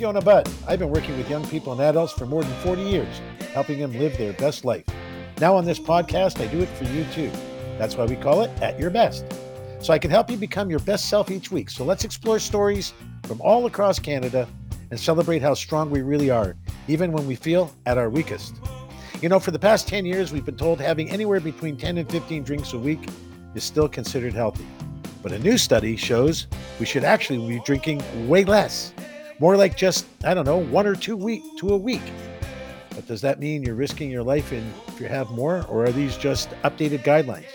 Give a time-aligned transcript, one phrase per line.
[0.00, 0.48] Yonah Budd.
[0.66, 3.20] I've been working with young people and adults for more than 40 years,
[3.52, 4.84] helping them live their best life.
[5.40, 7.30] Now, on this podcast, I do it for you too.
[7.78, 9.24] That's why we call it At Your Best.
[9.80, 11.70] So I can help you become your best self each week.
[11.70, 12.92] So let's explore stories
[13.24, 14.48] from all across Canada
[14.90, 16.56] and celebrate how strong we really are,
[16.88, 18.54] even when we feel at our weakest.
[19.20, 22.10] You know, for the past 10 years, we've been told having anywhere between 10 and
[22.10, 23.08] 15 drinks a week
[23.54, 24.66] is still considered healthy.
[25.22, 26.46] But a new study shows
[26.78, 28.92] we should actually be drinking way less.
[29.40, 32.02] More like just, I don't know, one or two week to a week.
[32.90, 35.92] But does that mean you're risking your life in if you have more, or are
[35.92, 37.46] these just updated guidelines?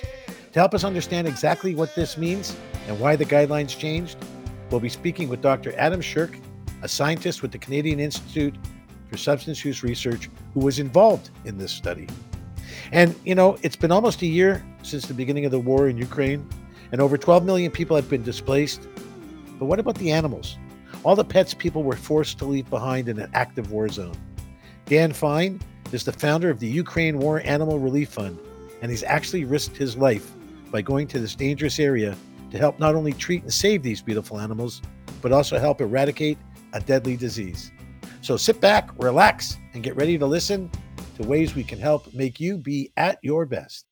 [0.54, 2.56] To help us understand exactly what this means
[2.88, 4.18] and why the guidelines changed,
[4.70, 5.74] we'll be speaking with Dr.
[5.78, 6.40] Adam Sherk,
[6.84, 8.56] a scientist with the Canadian Institute
[9.10, 12.08] for Substance Use Research who was involved in this study.
[12.94, 15.98] And, you know, it's been almost a year since the beginning of the war in
[15.98, 16.48] Ukraine,
[16.94, 18.88] and over 12 million people have been displaced.
[19.60, 20.58] But what about the animals?
[21.04, 24.16] All the pets people were forced to leave behind in an active war zone.
[24.86, 25.60] Dan Fine
[25.92, 28.40] is the founder of the Ukraine War Animal Relief Fund,
[28.82, 30.32] and he's actually risked his life
[30.72, 32.16] by going to this dangerous area
[32.52, 34.82] to help not only treat and save these beautiful animals,
[35.22, 36.38] but also help eradicate
[36.72, 37.72] a deadly disease.
[38.22, 40.72] So sit back, relax, and get ready to listen
[41.18, 43.86] to ways we can help make you be at your best.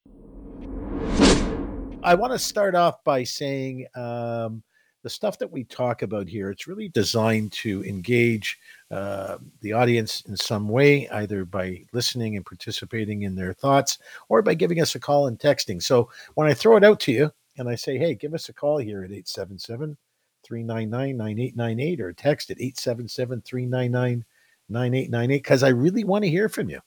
[2.03, 4.63] I want to start off by saying um,
[5.03, 8.59] the stuff that we talk about here, it's really designed to engage
[8.91, 13.97] uh, the audience in some way, either by listening and participating in their thoughts
[14.29, 15.81] or by giving us a call and texting.
[15.81, 18.53] So when I throw it out to you and I say, hey, give us a
[18.53, 19.97] call here at 877
[20.43, 24.25] 399 9898 or text at 877 399
[24.69, 26.79] 9898 because I really want to hear from you.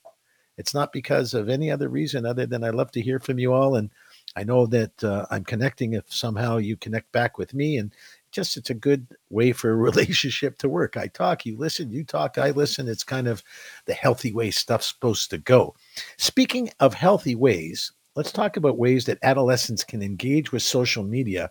[0.57, 3.53] It's not because of any other reason other than I love to hear from you
[3.53, 3.75] all.
[3.75, 3.91] And
[4.35, 7.77] I know that uh, I'm connecting if somehow you connect back with me.
[7.77, 7.93] And
[8.31, 10.97] just it's a good way for a relationship to work.
[10.97, 12.87] I talk, you listen, you talk, I listen.
[12.87, 13.43] It's kind of
[13.85, 15.75] the healthy way stuff's supposed to go.
[16.17, 21.49] Speaking of healthy ways, let's talk about ways that adolescents can engage with social media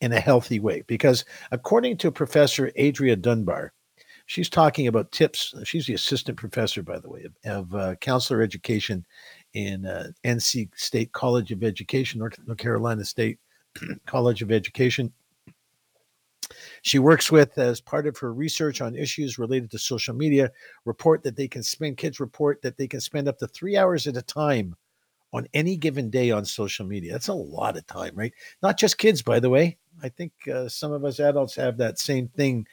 [0.00, 0.82] in a healthy way.
[0.86, 3.72] Because according to Professor Adria Dunbar,
[4.26, 5.54] she's talking about tips.
[5.64, 9.04] She's the assistant professor, by the way, of, of uh, counselor education
[9.54, 13.38] in uh, NC State College of Education, North, Carolina State
[14.06, 15.12] College of Education.
[16.82, 20.50] She works with, as part of her research on issues related to social media,
[20.84, 24.06] report that they can spend, kids report that they can spend up to three hours
[24.06, 24.74] at a time
[25.32, 27.12] on any given day on social media.
[27.12, 28.32] That's a lot of time, right?
[28.62, 29.78] Not just kids, by the way.
[30.02, 32.66] I think uh, some of us adults have that same thing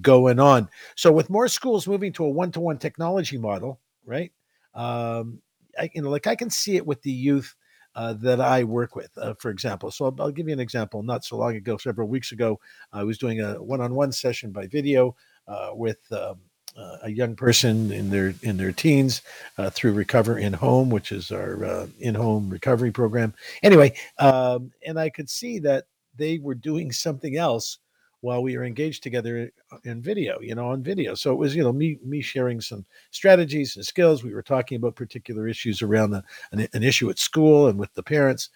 [0.00, 0.68] going on.
[0.96, 4.32] So, with more schools moving to a one-to-one technology model, right?
[4.74, 5.40] Um,
[5.78, 7.54] I, you know, like I can see it with the youth
[7.94, 9.90] uh, that I work with, uh, for example.
[9.90, 11.02] So I'll, I'll, give you an example.
[11.02, 12.58] Not so long ago, several weeks ago,
[12.92, 15.14] I was doing a one-on-one session by video
[15.46, 16.40] uh, with um,
[16.76, 19.22] uh, a young person in their in their teens
[19.58, 23.32] uh, through Recover in Home, which is our uh, in-home recovery program.
[23.62, 25.84] Anyway, um, and I could see that
[26.16, 27.78] they were doing something else
[28.24, 31.14] while we were engaged together uh, in video, you know, on video.
[31.14, 34.24] So it was, you know, me me sharing some strategies and skills.
[34.24, 38.02] We were talking about particular issues around an, an issue at school and with the
[38.02, 38.48] parents.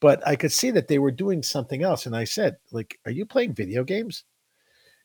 [0.00, 3.12] But I could see that they were doing something else, and I said, like, "Are
[3.12, 4.24] you playing video games?"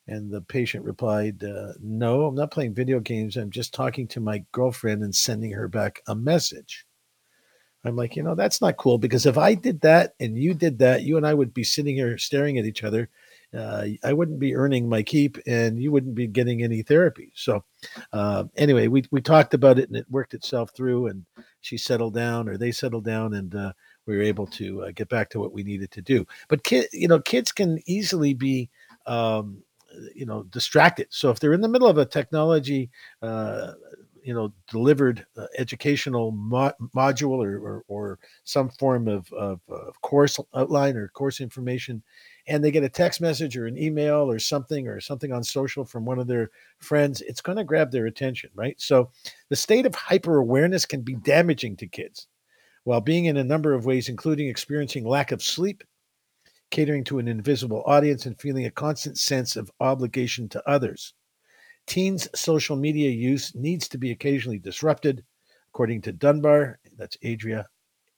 [0.08, 3.38] And the patient replied, uh, No, I'm not playing video games.
[3.38, 6.88] I'm just talking to my girlfriend and sending her back a message.
[7.84, 10.80] I'm like, you know, that's not cool because if I did that and you did
[10.80, 13.10] that, you and I would be sitting here staring at each other.
[13.56, 17.32] Uh, I wouldn't be earning my keep and you wouldn't be getting any therapy.
[17.36, 17.64] So,
[18.14, 21.26] uh, anyway, we, we talked about it and it worked itself through and
[21.60, 23.74] she settled down or they settled down and uh,
[24.06, 26.26] we were able to uh, get back to what we needed to do.
[26.48, 28.70] But, kid, you know, kids can easily be,
[29.06, 29.64] um,
[30.16, 32.90] you know distracted so if they're in the middle of a technology
[33.22, 33.74] uh,
[34.24, 40.00] you know delivered uh, educational mo- module or, or, or some form of, of, of,
[40.02, 42.02] course outline or course information
[42.48, 45.86] and they get a text message or an email or something or something on social
[45.86, 46.50] from one of their
[46.80, 49.10] friends it's going to grab their attention right so
[49.50, 52.28] the state of hyper awareness can be damaging to kids
[52.84, 55.84] while being in a number of ways including experiencing lack of sleep
[56.72, 61.14] catering to an invisible audience, and feeling a constant sense of obligation to others.
[61.86, 65.24] Teens' social media use needs to be occasionally disrupted,
[65.72, 66.80] according to Dunbar.
[66.98, 67.68] That's Adria,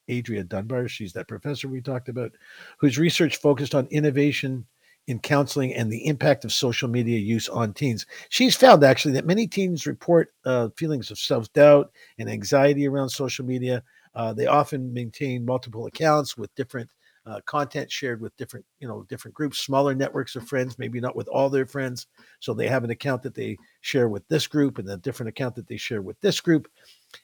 [0.09, 0.87] Adria Dunbar.
[0.87, 2.31] She's that professor we talked about,
[2.77, 4.65] whose research focused on innovation
[5.07, 8.05] in counseling and the impact of social media use on teens.
[8.29, 13.09] She's found actually that many teens report uh, feelings of self doubt and anxiety around
[13.09, 13.83] social media.
[14.15, 16.89] Uh, they often maintain multiple accounts with different
[17.25, 21.15] uh, content shared with different, you know, different groups, smaller networks of friends, maybe not
[21.15, 22.07] with all their friends.
[22.39, 25.55] So they have an account that they share with this group and a different account
[25.55, 26.67] that they share with this group.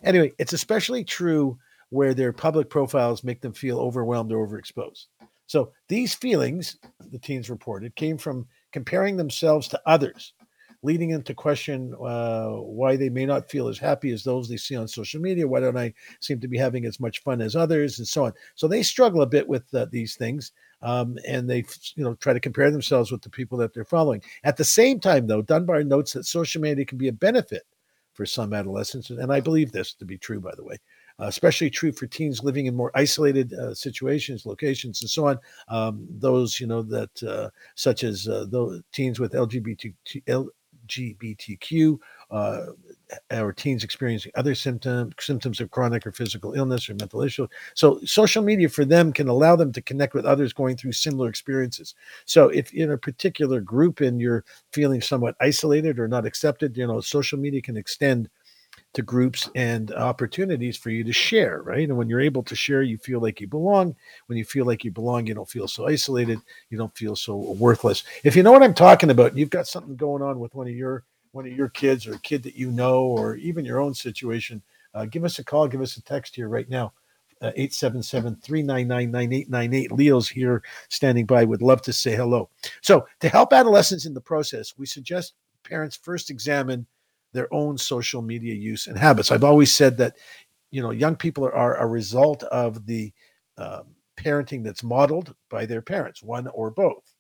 [0.04, 1.58] Anyway, it's especially true
[1.90, 5.08] where their public profiles make them feel overwhelmed or overexposed.
[5.48, 6.78] So these feelings,
[7.12, 10.34] the teens reported, came from comparing themselves to others
[10.82, 14.58] leading them to question uh, why they may not feel as happy as those they
[14.58, 15.48] see on social media.
[15.48, 18.34] Why don't I seem to be having as much fun as others, and so on.
[18.56, 20.52] So they struggle a bit with uh, these things,
[20.82, 21.66] um, and they
[21.96, 24.22] you know try to compare themselves with the people that they're following.
[24.44, 27.64] At the same time, though, Dunbar notes that social media can be a benefit
[28.14, 30.78] for some adolescents, and I believe this to be true, by the way.
[31.20, 35.38] Uh, especially true for teens living in more isolated uh, situations, locations, and so on.
[35.68, 39.94] Um, those, you know, that uh, such as those teens with LGBT,
[40.90, 41.98] LGBTQ
[42.32, 42.66] uh,
[43.32, 47.48] or teens experiencing other symptoms symptoms of chronic or physical illness or mental issue.
[47.74, 51.30] So social media for them can allow them to connect with others going through similar
[51.30, 51.96] experiences.
[52.26, 56.88] So if in a particular group and you're feeling somewhat isolated or not accepted, you
[56.88, 58.30] know, social media can extend
[58.94, 61.88] to groups and opportunities for you to share, right?
[61.88, 63.96] And when you're able to share, you feel like you belong.
[64.26, 66.40] When you feel like you belong, you don't feel so isolated.
[66.70, 68.04] You don't feel so worthless.
[68.24, 70.74] If you know what I'm talking about, you've got something going on with one of
[70.74, 73.94] your one of your kids or a kid that you know, or even your own
[73.94, 74.64] situation,
[74.96, 76.92] uh, give us a call, give us a text here right now.
[77.42, 79.92] Uh, 877-399-9898.
[79.92, 81.46] Leo's here standing by.
[81.46, 82.50] Would love to say hello.
[82.82, 86.86] So to help adolescents in the process, we suggest parents first examine
[87.34, 89.32] their own social media use and habits.
[89.32, 90.18] I've always said that,
[90.72, 93.12] you know, young people are, a result of the
[93.58, 93.84] um,
[94.18, 97.14] parenting that's modeled by their parents, one or both.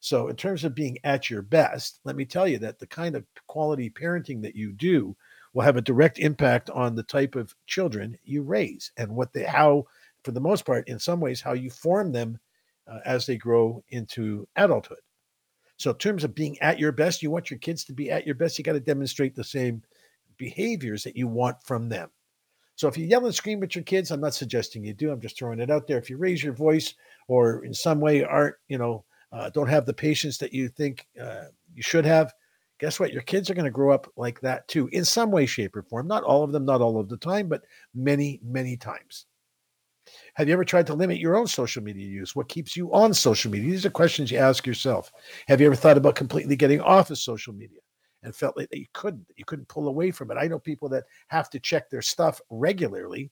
[0.00, 3.16] So, in terms of being at your best, let me tell you that the kind
[3.16, 5.16] of quality parenting that you do
[5.52, 9.44] will have a direct impact on the type of children you raise and what they,
[9.44, 9.84] how,
[10.22, 12.38] for the most part, in some ways, how you form them
[12.86, 14.98] uh, as they grow into adulthood.
[15.76, 18.26] So, in terms of being at your best, you want your kids to be at
[18.26, 19.82] your best, you got to demonstrate the same
[20.36, 22.10] behaviors that you want from them.
[22.76, 25.10] So, if you yell and scream at your kids, I'm not suggesting you do.
[25.10, 25.98] I'm just throwing it out there.
[25.98, 26.94] If you raise your voice
[27.28, 31.06] or in some way aren't, you know, uh, don't have the patience that you think
[31.20, 31.44] uh,
[31.74, 32.32] you should have,
[32.78, 33.12] guess what?
[33.12, 35.82] Your kids are going to grow up like that too, in some way, shape, or
[35.82, 36.06] form.
[36.06, 37.62] Not all of them, not all of the time, but
[37.94, 39.26] many, many times.
[40.36, 42.36] Have you ever tried to limit your own social media use?
[42.36, 43.70] What keeps you on social media?
[43.70, 45.10] These are questions you ask yourself.
[45.48, 47.78] Have you ever thought about completely getting off of social media
[48.22, 50.36] and felt like that you couldn't, you couldn't pull away from it?
[50.38, 53.30] I know people that have to check their stuff regularly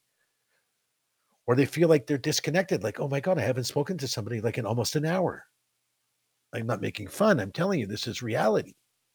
[1.46, 4.40] or they feel like they're disconnected, like, oh my God, I haven't spoken to somebody
[4.40, 5.44] like in almost an hour.
[6.54, 7.38] I'm not making fun.
[7.38, 8.72] I'm telling you, this is reality,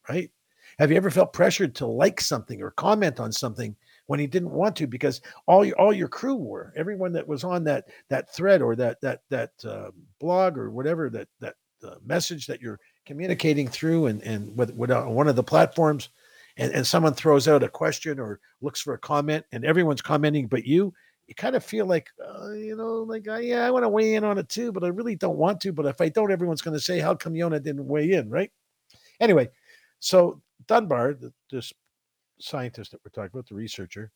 [0.08, 0.30] right?
[0.78, 3.74] Have you ever felt pressured to like something or comment on something
[4.10, 6.72] when he didn't want to because all your all your crew were.
[6.74, 11.08] Everyone that was on that that thread or that that that uh, blog or whatever
[11.10, 11.54] that that
[11.84, 16.08] uh, message that you're communicating through and and with, with uh, one of the platforms
[16.56, 20.48] and, and someone throws out a question or looks for a comment and everyone's commenting
[20.48, 20.92] but you
[21.28, 24.16] you kind of feel like uh, you know like uh, yeah i want to weigh
[24.16, 26.62] in on it too but i really don't want to but if i don't everyone's
[26.62, 28.50] going to say how come Yonah didn't weigh in right?
[29.20, 29.48] Anyway
[30.00, 31.16] so dunbar
[31.50, 31.72] this
[32.40, 34.10] scientist that we're talking about, the researcher,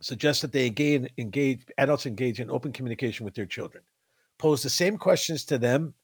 [0.00, 3.82] suggests that they engage, engage adults engage in open communication with their children.
[4.38, 5.94] Pose the same questions to them,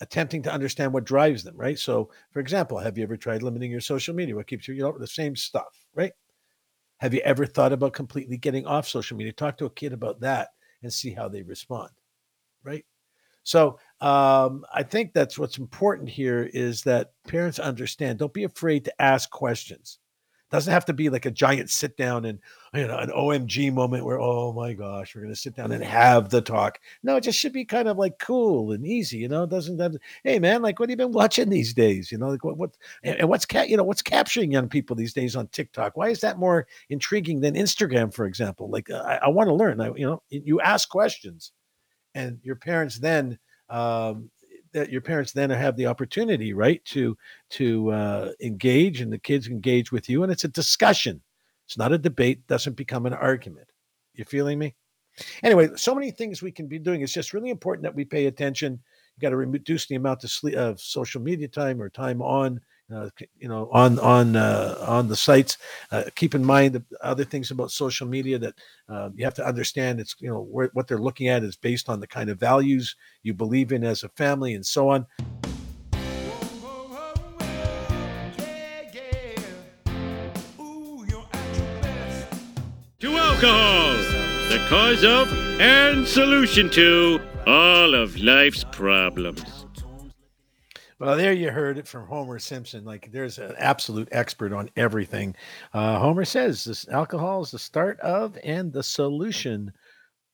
[0.00, 1.78] attempting to understand what drives them, right?
[1.78, 4.36] So, for example, have you ever tried limiting your social media?
[4.36, 6.12] What keeps you, you know, the same stuff, right?
[6.98, 9.32] Have you ever thought about completely getting off social media?
[9.32, 10.50] Talk to a kid about that
[10.82, 11.90] and see how they respond,
[12.62, 12.84] right?
[13.42, 18.18] So um, I think that's what's important here is that parents understand.
[18.18, 19.98] Don't be afraid to ask questions.
[20.52, 22.38] Doesn't have to be like a giant sit down and
[22.74, 26.28] you know an OMG moment where oh my gosh we're gonna sit down and have
[26.28, 26.78] the talk.
[27.02, 29.16] No, it just should be kind of like cool and easy.
[29.16, 29.96] You know, it doesn't have.
[30.24, 32.12] Hey man, like what have you been watching these days?
[32.12, 35.14] You know, like what what and what's ca- you know what's capturing young people these
[35.14, 35.96] days on TikTok?
[35.96, 38.68] Why is that more intriguing than Instagram, for example?
[38.68, 39.80] Like uh, I, I want to learn.
[39.80, 41.52] I, you know, you ask questions,
[42.14, 43.38] and your parents then
[43.70, 44.30] um,
[44.72, 47.16] that your parents then have the opportunity, right, to
[47.50, 51.20] to uh, engage, and the kids engage with you, and it's a discussion.
[51.66, 52.46] It's not a debate.
[52.46, 53.68] Doesn't become an argument.
[54.14, 54.74] You feeling me?
[55.42, 57.02] Anyway, so many things we can be doing.
[57.02, 58.80] It's just really important that we pay attention.
[59.16, 62.60] You got to reduce the amount of sleep of social media time or time on
[62.94, 63.08] uh,
[63.38, 65.58] you know, on on uh, on the sites.
[65.90, 68.54] Uh, keep in mind the other things about social media that
[68.88, 70.00] uh, you have to understand.
[70.00, 72.94] It's you know where, what they're looking at is based on the kind of values
[73.22, 75.06] you believe in as a family and so on.
[83.00, 83.96] To alcohol,
[84.48, 89.61] the cause of, and solution to all of life's problems.
[91.02, 92.84] Well, there you heard it from Homer Simpson.
[92.84, 95.34] Like, there's an absolute expert on everything.
[95.74, 99.72] Uh, Homer says this alcohol is the start of and the solution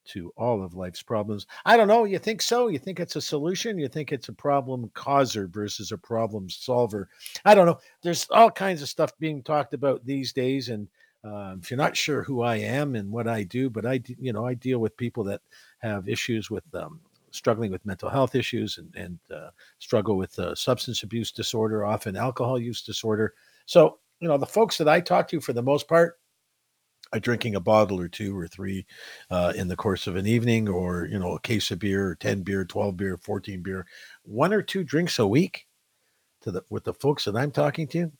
[0.09, 1.47] to all of life's problems.
[1.65, 2.03] I don't know.
[2.03, 2.67] You think so?
[2.67, 3.79] You think it's a solution?
[3.79, 7.09] You think it's a problem causer versus a problem solver?
[7.45, 7.79] I don't know.
[8.03, 10.87] There's all kinds of stuff being talked about these days, and
[11.23, 14.33] uh, if you're not sure who I am and what I do, but I, you
[14.33, 15.41] know, I deal with people that
[15.79, 16.99] have issues with um,
[17.31, 22.15] struggling with mental health issues and, and uh, struggle with uh, substance abuse disorder, often
[22.15, 23.33] alcohol use disorder.
[23.65, 26.19] So, you know, the folks that I talk to for the most part
[27.13, 28.85] are drinking a bottle or two or three
[29.31, 32.15] uh, in the course of an evening, or, you know, a case of beer, or
[32.15, 33.85] 10 beer, 12 beer, 14 beer,
[34.23, 35.65] one or two drinks a week
[36.41, 38.11] to the with the folks that I'm talking to.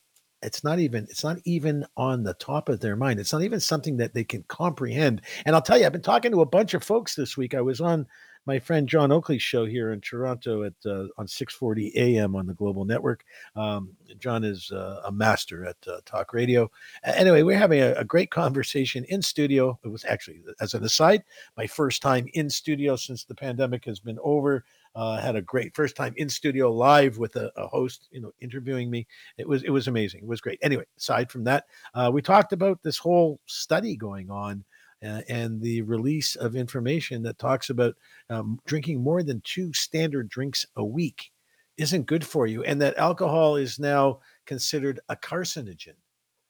[0.42, 3.20] It's not even it's not even on the top of their mind.
[3.20, 5.22] It's not even something that they can comprehend.
[5.44, 7.54] And I'll tell you, I've been talking to a bunch of folks this week.
[7.54, 8.06] I was on
[8.46, 12.34] my friend John Oakley's show here in Toronto at uh, on 6:40 a.m.
[12.34, 13.24] on the Global Network.
[13.54, 16.70] Um, John is uh, a master at uh, talk radio.
[17.04, 19.78] Anyway, we're having a, a, great conversation in studio.
[19.84, 21.22] It was actually, as an aside,
[21.56, 24.64] my first time in studio since the pandemic has been over.
[24.96, 28.32] Uh, had a great first time in studio live with a, a, host, you know,
[28.40, 29.06] interviewing me.
[29.38, 30.22] It was it was amazing.
[30.22, 30.58] It was great.
[30.62, 34.64] Anyway, aside from that, uh, we talked about this whole study going on
[35.04, 37.94] uh, and the release of information that talks about
[38.28, 41.30] um, drinking more than two standard drinks a week
[41.76, 45.94] isn't good for you, and that alcohol is now considered a carcinogen.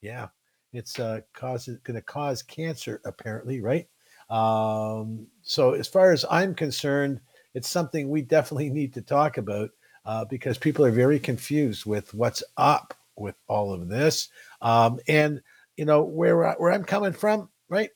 [0.00, 0.28] Yeah,
[0.72, 3.88] it's uh, going to cause cancer apparently, right?
[4.28, 7.20] Um, so as far as I'm concerned,
[7.54, 9.70] it's something we definitely need to talk about
[10.04, 14.28] uh, because people are very confused with what's up with all of this.
[14.62, 15.42] Um, and
[15.76, 17.90] you know where where I'm coming from, right?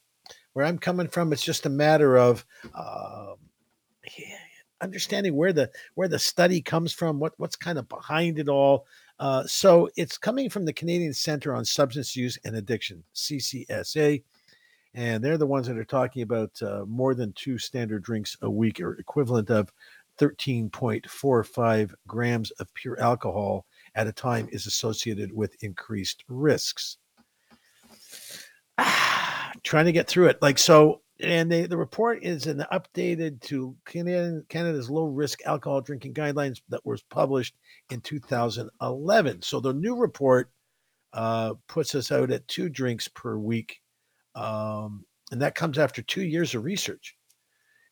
[0.54, 3.34] Where I'm coming from, it's just a matter of uh,
[4.80, 8.86] understanding where the where the study comes from, what what's kind of behind it all.
[9.18, 14.22] Uh, so it's coming from the Canadian Center on Substance Use and Addiction, CCSA,
[14.94, 18.50] and they're the ones that are talking about uh, more than two standard drinks a
[18.50, 19.72] week, or equivalent of
[20.18, 26.98] 13.45 grams of pure alcohol at a time, is associated with increased risks.
[29.64, 30.40] Trying to get through it.
[30.40, 36.14] Like so, and they, the report is an updated to Canada's low risk alcohol drinking
[36.14, 37.54] guidelines that was published
[37.90, 39.42] in 2011.
[39.42, 40.50] So the new report
[41.12, 43.80] uh, puts us out at two drinks per week,
[44.34, 47.16] um, and that comes after two years of research,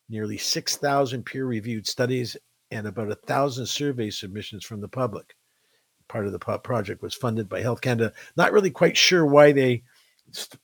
[0.08, 2.36] nearly 6,000 peer reviewed studies,
[2.70, 5.34] and about a thousand survey submissions from the public.
[6.08, 8.12] Part of the project was funded by Health Canada.
[8.36, 9.84] Not really quite sure why they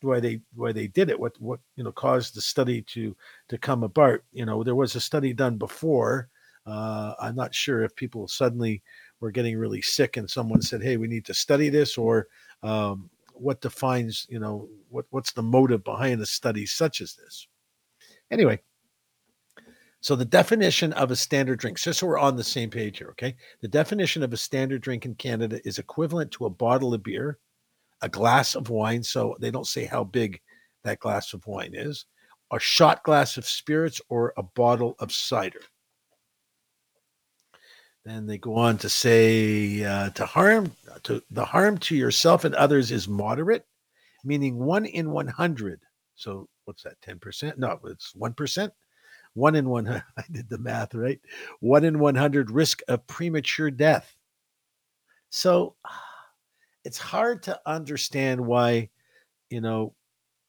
[0.00, 3.16] why they why they did it what what you know caused the study to
[3.48, 6.28] to come apart you know there was a study done before
[6.66, 8.82] uh, i'm not sure if people suddenly
[9.20, 12.28] were getting really sick and someone said hey we need to study this or
[12.62, 17.46] um, what defines you know what what's the motive behind a study such as this?
[18.30, 18.60] Anyway
[20.00, 23.10] so the definition of a standard drink just so we're on the same page here
[23.10, 23.34] okay?
[23.60, 27.38] The definition of a standard drink in canada is equivalent to a bottle of beer
[28.02, 29.02] a glass of wine.
[29.02, 30.40] So they don't say how big
[30.84, 32.06] that glass of wine is,
[32.52, 35.60] a shot glass of spirits, or a bottle of cider.
[38.04, 42.54] Then they go on to say uh, to harm to the harm to yourself and
[42.54, 43.66] others is moderate,
[44.24, 45.80] meaning one in one hundred.
[46.14, 47.00] So what's that?
[47.02, 47.58] Ten percent?
[47.58, 48.72] No, it's one percent.
[49.34, 49.88] One in one.
[50.16, 51.20] I did the math right.
[51.60, 54.14] One in one hundred risk of premature death.
[55.28, 55.76] So
[56.88, 58.88] it's hard to understand why,
[59.50, 59.92] you know,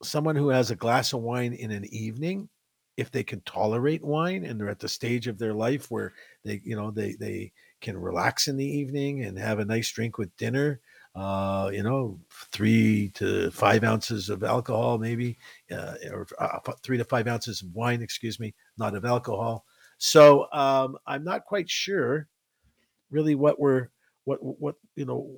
[0.01, 2.48] someone who has a glass of wine in an evening,
[2.96, 6.13] if they can tolerate wine and they're at the stage of their life where
[6.46, 10.17] they, you know, they they can relax in the evening and have a nice drink
[10.17, 10.79] with dinner,
[11.13, 12.17] uh, you know,
[12.53, 15.38] three to five ounces of alcohol, maybe,
[15.74, 19.65] uh, or uh, three to five ounces of wine, excuse me, not of alcohol.
[19.98, 22.29] So um, I'm not quite sure,
[23.12, 23.89] really, what we're
[24.24, 25.36] what what you know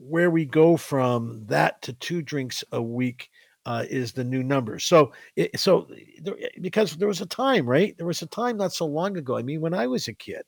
[0.00, 3.30] where we go from that to two drinks a week
[3.66, 4.78] uh, is the new number.
[4.78, 5.88] So, it, so
[6.22, 7.96] there, because there was a time, right?
[7.96, 9.36] There was a time not so long ago.
[9.36, 10.42] I mean, when I was a kid,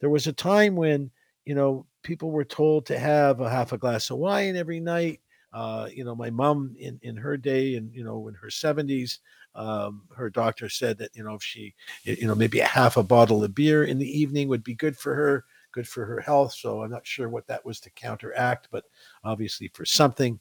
[0.00, 1.10] there was a time when
[1.44, 5.20] you know people were told to have a half a glass of wine every night.
[5.52, 9.20] Uh, you know, my mom in in her day, and you know, in her seventies,
[9.54, 13.02] um, her doctor said that you know if she, you know, maybe a half a
[13.02, 15.44] bottle of beer in the evening would be good for her
[15.76, 16.54] good for her health.
[16.54, 18.84] So I'm not sure what that was to counteract, but
[19.22, 20.40] obviously for something.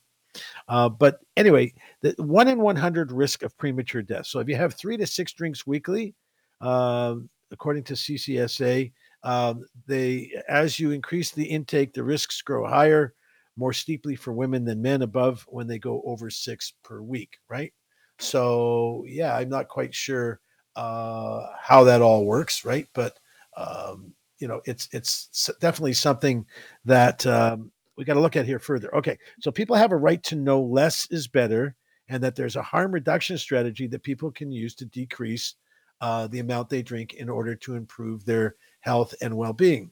[0.68, 4.26] Uh, but anyway, the one in 100 risk of premature death.
[4.26, 6.16] So if you have three to six drinks weekly,
[6.62, 7.16] uh,
[7.52, 8.92] according to CCSA,
[9.24, 13.14] um, they as you increase the intake, the risks grow higher,
[13.58, 17.74] more steeply for women than men above when they go over six per week, right?
[18.20, 20.40] So yeah, I'm not quite sure
[20.76, 22.88] uh, how that all works, right?
[22.94, 23.18] But
[23.58, 26.46] um, you know, it's it's definitely something
[26.86, 28.94] that um, we got to look at here further.
[28.96, 31.76] Okay, so people have a right to know less is better,
[32.10, 35.56] and that there's a harm reduction strategy that people can use to decrease
[36.02, 39.92] uh, the amount they drink in order to improve their health and well-being.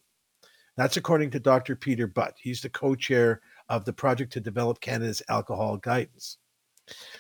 [0.75, 1.75] That's according to Dr.
[1.75, 2.33] Peter Butt.
[2.39, 6.37] He's the co-chair of the project to develop Canada's alcohol guidance.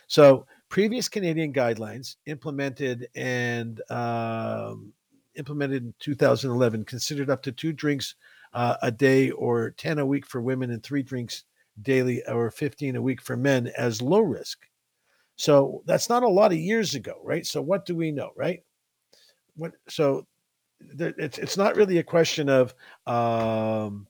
[0.07, 4.91] So, previous Canadian guidelines implemented and um,
[5.35, 8.15] implemented in 2011 considered up to two drinks
[8.53, 11.43] uh, a day or 10 a week for women and three drinks
[11.81, 14.59] daily or 15 a week for men as low risk.
[15.35, 17.45] So that's not a lot of years ago, right?
[17.45, 18.61] So what do we know, right?
[19.55, 20.27] What so
[20.79, 22.73] there, it's it's not really a question of
[23.07, 24.07] um,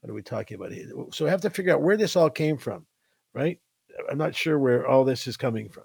[0.00, 0.88] what are we talking about here?
[1.12, 2.86] So we have to figure out where this all came from,
[3.32, 3.60] right?
[4.10, 5.84] I'm not sure where all this is coming from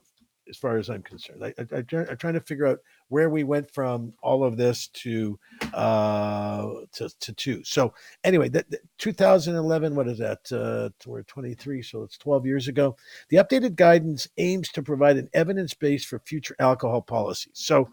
[0.52, 1.44] as far as I'm concerned.
[1.44, 5.40] I, I, am trying to figure out where we went from all of this to
[5.74, 7.64] uh, to, to two.
[7.64, 7.94] So
[8.24, 10.52] anyway, that, that 2011, what is that?
[10.52, 12.96] Uh, we're 23, so it's 12 years ago.
[13.30, 17.54] The updated guidance aims to provide an evidence base for future alcohol policies.
[17.54, 17.90] So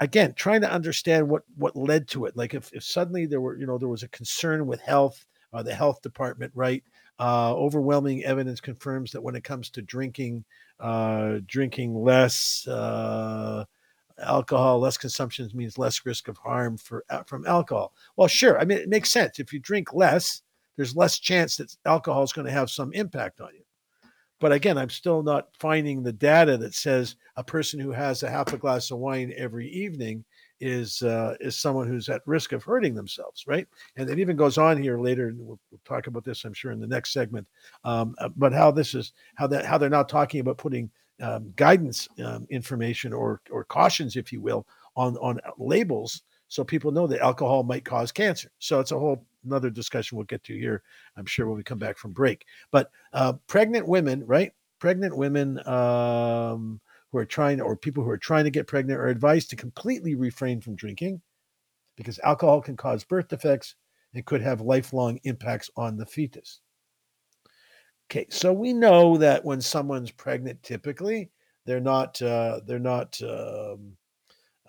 [0.00, 2.36] again, trying to understand what what led to it.
[2.36, 5.62] Like if, if suddenly there were, you know, there was a concern with health, uh,
[5.62, 6.82] the health department, right?
[7.18, 10.44] Uh, overwhelming evidence confirms that when it comes to drinking,
[10.78, 13.64] uh, drinking less uh,
[14.22, 17.92] alcohol, less consumption means less risk of harm for uh, from alcohol.
[18.16, 18.58] Well, sure.
[18.58, 19.38] I mean, it makes sense.
[19.38, 20.42] If you drink less,
[20.76, 23.64] there's less chance that alcohol is going to have some impact on you.
[24.40, 28.30] But again, I'm still not finding the data that says a person who has a
[28.30, 30.24] half a glass of wine every evening
[30.60, 33.66] is uh, is someone who's at risk of hurting themselves, right?
[33.96, 35.28] And it even goes on here later.
[35.28, 37.46] And we'll, we'll talk about this, I'm sure, in the next segment.
[37.84, 40.90] Um, uh, but how this is how that how they're not talking about putting
[41.20, 44.66] um, guidance um, information or or cautions, if you will,
[44.96, 48.50] on on labels so people know that alcohol might cause cancer.
[48.58, 50.82] So it's a whole another discussion we'll get to here,
[51.16, 52.44] I'm sure, when we come back from break.
[52.70, 54.52] But uh, pregnant women, right?
[54.78, 59.08] Pregnant women um, who are trying, or people who are trying to get pregnant, are
[59.08, 61.20] advised to completely refrain from drinking
[61.96, 63.74] because alcohol can cause birth defects
[64.14, 66.60] and could have lifelong impacts on the fetus.
[68.10, 71.30] Okay, so we know that when someone's pregnant, typically
[71.66, 73.96] they're not uh, they're not um,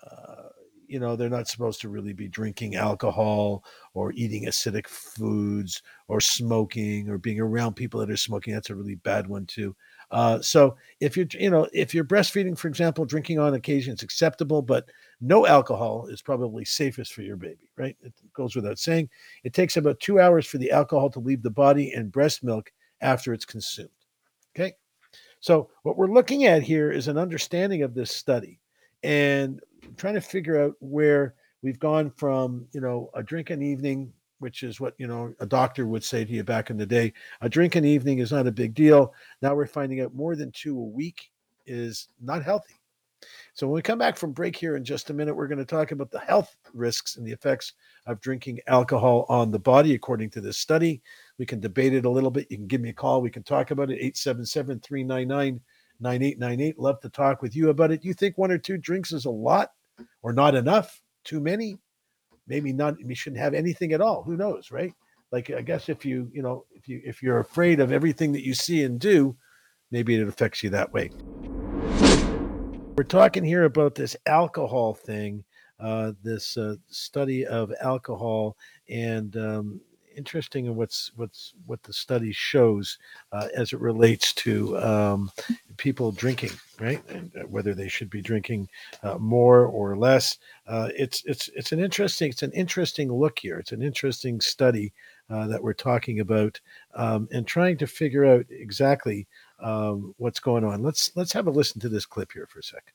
[0.04, 0.48] uh,
[0.86, 6.20] you know they're not supposed to really be drinking alcohol or eating acidic foods or
[6.20, 9.74] smoking or being around people that are smoking that's a really bad one too
[10.10, 14.02] uh, so if you're you know if you're breastfeeding for example drinking on occasion is
[14.02, 17.96] acceptable but no alcohol is probably safest for your baby right?
[18.02, 19.08] It goes without saying.
[19.44, 22.70] It takes about two hours for the alcohol to leave the body and breast milk
[23.00, 23.90] after it's consumed
[24.54, 24.74] okay?
[25.40, 28.60] So what we're looking at here is an understanding of this study
[29.02, 29.60] and
[29.96, 34.62] trying to figure out where we've gone from you know a drink an evening which
[34.62, 37.12] is what you know a doctor would say to you back in the day.
[37.40, 39.14] A drink an evening is not a big deal.
[39.40, 41.30] Now we're finding out more than two a week
[41.66, 42.74] is not healthy.
[43.52, 45.64] So when we come back from break here in just a minute we're going to
[45.64, 47.74] talk about the health risks and the effects
[48.06, 51.02] of drinking alcohol on the body according to this study.
[51.38, 52.50] We can debate it a little bit.
[52.50, 53.20] You can give me a call.
[53.20, 53.96] We can talk about it.
[53.96, 55.60] 877 399
[56.00, 58.04] 9898 love to talk with you about it.
[58.04, 59.72] You think one or two drinks is a lot
[60.22, 61.78] or not enough, too many,
[62.50, 62.96] maybe not.
[63.02, 64.22] We shouldn't have anything at all.
[64.24, 64.92] Who knows, right?
[65.32, 68.44] Like I guess if you you know if you if you're afraid of everything that
[68.44, 69.36] you see and do,
[69.90, 71.10] maybe it affects you that way.
[72.96, 75.44] We're talking here about this alcohol thing,
[75.78, 78.58] uh, this uh, study of alcohol,
[78.90, 79.80] and um,
[80.16, 82.98] interesting in what's what's what the study shows
[83.32, 85.30] uh, as it relates to um,
[85.76, 87.02] people drinking, right?
[87.08, 88.68] And uh, whether they should be drinking
[89.02, 90.38] uh, more or less.
[90.66, 93.58] Uh, it's it's it's an interesting it's an interesting look here.
[93.58, 94.92] It's an interesting study
[95.30, 96.60] uh, that we're talking about
[96.94, 99.26] um, and trying to figure out exactly
[99.60, 100.82] um, what's going on.
[100.82, 102.92] Let's let's have a listen to this clip here for a second.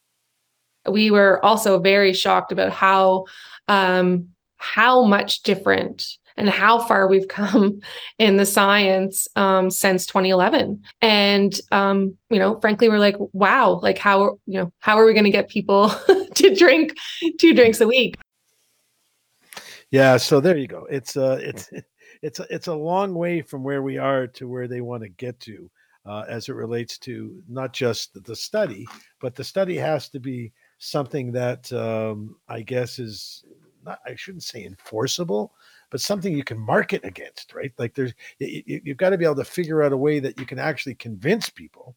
[0.87, 3.25] We were also very shocked about how
[3.67, 7.79] um, how much different and how far we've come
[8.19, 10.81] in the science um, since 2011.
[11.01, 15.13] And um, you know, frankly, we're like, wow, like how you know how are we
[15.13, 15.89] going to get people
[16.35, 16.93] to drink
[17.39, 18.15] two drinks a week?
[19.91, 20.85] Yeah, so there you go.
[20.89, 21.69] It's uh, it's
[22.21, 25.09] it's a, it's a long way from where we are to where they want to
[25.09, 25.69] get to.
[26.05, 28.85] uh, as it relates to not just the study,
[29.19, 33.43] but the study has to be something that um, I guess is
[33.83, 35.53] not, I shouldn't say enforceable,
[35.95, 37.71] but something you can market against, right?
[37.77, 40.45] Like there's, you, you've got to be able to figure out a way that you
[40.45, 41.95] can actually convince people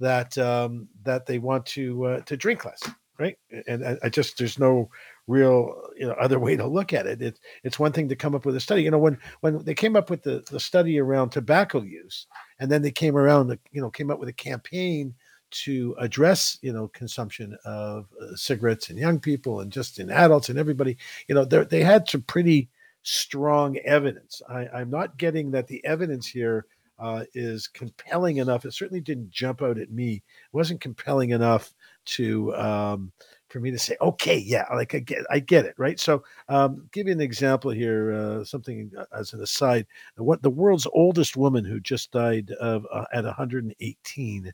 [0.00, 2.82] that um, that they want to uh, to drink less,
[3.18, 3.36] right?
[3.66, 4.88] And I, I, just there's no
[5.26, 7.20] real you know other way to look at it.
[7.20, 7.38] it.
[7.62, 8.82] It's one thing to come up with a study.
[8.82, 12.26] You know when when they came up with the the study around tobacco use,
[12.58, 15.12] and then they came around you know came up with a campaign
[15.50, 20.48] to address you know consumption of uh, cigarettes in young people and just in adults
[20.48, 20.96] and everybody
[21.28, 22.70] you know they had some pretty
[23.06, 26.66] strong evidence I, i'm not getting that the evidence here
[26.98, 31.74] uh, is compelling enough it certainly didn't jump out at me it wasn't compelling enough
[32.06, 33.12] to um,
[33.48, 36.88] for me to say okay yeah like i get i get it right so um,
[36.92, 41.36] give you an example here uh, something uh, as an aside what the world's oldest
[41.36, 44.52] woman who just died of uh, at 118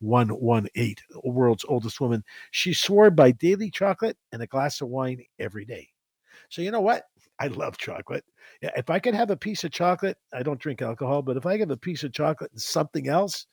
[0.00, 2.22] 118, world's oldest woman.
[2.52, 5.88] She swore by daily chocolate and a glass of wine every day.
[6.48, 7.04] So, you know what?
[7.40, 8.24] I love chocolate.
[8.62, 11.58] If I could have a piece of chocolate, I don't drink alcohol, but if I
[11.58, 13.46] have a piece of chocolate and something else,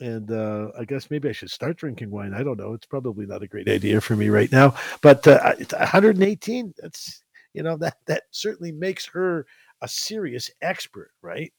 [0.00, 2.34] and uh, I guess maybe I should start drinking wine.
[2.34, 2.72] I don't know.
[2.72, 4.74] It's probably not a great idea for me right now.
[5.02, 7.22] But uh, 118, that's
[7.52, 9.46] you know that that certainly makes her
[9.82, 11.52] a serious expert, right?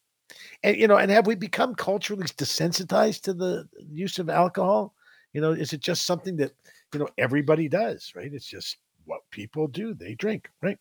[0.62, 4.94] And you know, and have we become culturally desensitized to the use of alcohol?
[5.32, 6.52] You know, is it just something that
[6.92, 8.32] you know everybody does, right?
[8.32, 9.94] It's just what people do.
[9.94, 10.78] They drink, right?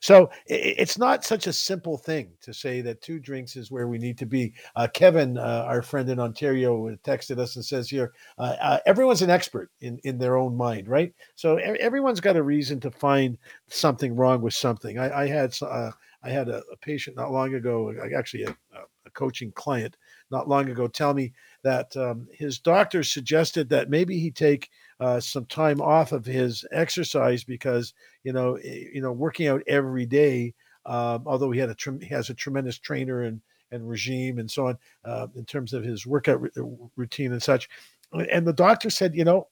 [0.00, 3.98] So it's not such a simple thing to say that two drinks is where we
[3.98, 4.54] need to be.
[4.76, 9.22] Uh, Kevin, uh, our friend in Ontario, texted us and says here, uh, uh everyone's
[9.22, 11.12] an expert in, in their own mind, right?
[11.34, 13.36] So everyone's got a reason to find
[13.68, 14.98] something wrong with something.
[14.98, 15.90] I, I had uh,
[16.22, 19.96] I had a, a, patient not long ago, actually a, a, coaching client
[20.30, 25.20] not long ago, tell me that um, his doctor suggested that maybe he take uh,
[25.20, 30.06] some time off of his exercise because you know eh, you know working out every
[30.06, 30.54] day.
[30.86, 34.68] Um, although he had a he has a tremendous trainer and and regime and so
[34.68, 36.64] on uh, in terms of his workout r-
[36.96, 37.68] routine and such,
[38.12, 39.48] and the doctor said, you know,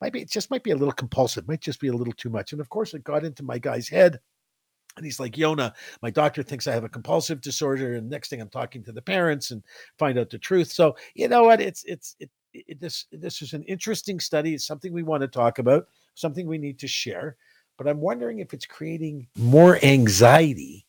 [0.00, 2.30] might be it just might be a little compulsive, might just be a little too
[2.30, 2.52] much.
[2.52, 4.20] And of course, it got into my guy's head
[4.96, 7.94] and he's like, Yonah, my doctor thinks I have a compulsive disorder.
[7.94, 9.62] And next thing I'm talking to the parents and
[9.98, 10.72] find out the truth.
[10.72, 11.60] So, you know what?
[11.60, 12.30] It's, it's, it, it,
[12.78, 14.54] this, this is an interesting study.
[14.54, 17.36] It's something we want to talk about, something we need to share.
[17.78, 20.86] But I'm wondering if it's creating more anxiety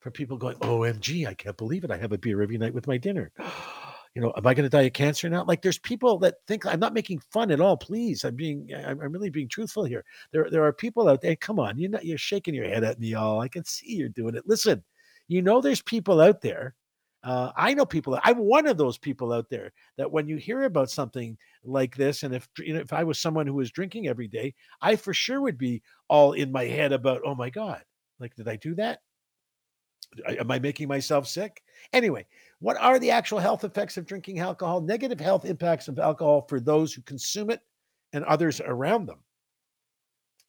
[0.00, 1.90] for people going, OMG, I can't believe it.
[1.90, 3.30] I have a beer every night with my dinner.
[4.14, 5.44] you know, am I going to die of cancer now?
[5.44, 7.76] Like, there's people that think I'm not making fun at all.
[7.76, 10.04] Please, I'm being, I'm, I'm really being truthful here.
[10.32, 11.36] There, there are people out there.
[11.36, 13.40] Come on, you're not, you're shaking your head at me, all.
[13.40, 14.42] I can see you're doing it.
[14.46, 14.82] Listen,
[15.28, 16.74] you know, there's people out there.
[17.24, 18.18] Uh, I know people.
[18.24, 22.24] I'm one of those people out there that when you hear about something like this,
[22.24, 25.14] and if you know, if I was someone who was drinking every day, I for
[25.14, 27.82] sure would be all in my head about, oh my god,
[28.18, 29.00] like did I do that?
[30.26, 31.62] Am I making myself sick?
[31.92, 32.26] Anyway,
[32.58, 34.80] what are the actual health effects of drinking alcohol?
[34.80, 37.60] Negative health impacts of alcohol for those who consume it
[38.12, 39.20] and others around them.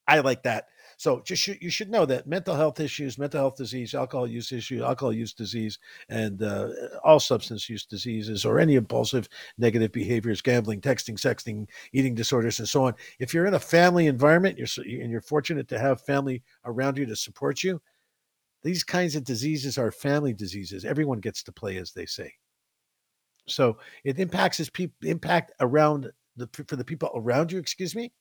[0.07, 0.65] I like that.
[0.97, 4.83] So just you should know that mental health issues, mental health disease, alcohol use issue,
[4.83, 5.79] alcohol use disease,
[6.09, 6.69] and uh,
[7.03, 9.27] all substance use diseases or any impulsive
[9.57, 12.93] negative behaviors, gambling, texting, sexting, eating disorders, and so on.
[13.19, 17.05] If you're in a family environment, you're and you're fortunate to have family around you
[17.05, 17.81] to support you,
[18.63, 20.85] these kinds of diseases are family diseases.
[20.85, 22.33] Everyone gets to play, as they say.
[23.47, 28.11] So it impacts his people impact around the for the people around you, excuse me,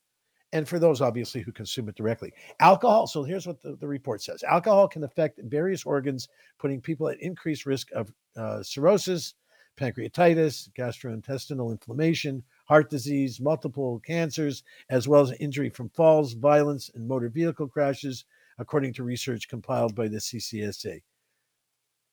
[0.53, 2.31] and for those obviously who consume it directly.
[2.61, 3.07] Alcohol.
[3.07, 7.19] So here's what the, the report says: alcohol can affect various organs, putting people at
[7.19, 9.33] increased risk of uh, cirrhosis,
[9.77, 17.07] pancreatitis, gastrointestinal inflammation, heart disease, multiple cancers, as well as injury from falls, violence, and
[17.07, 18.25] motor vehicle crashes,
[18.59, 21.01] according to research compiled by the CCSA.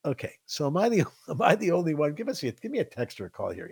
[0.06, 2.14] Okay, so am I the am I the only one?
[2.14, 3.68] Give us a give me a text or a call here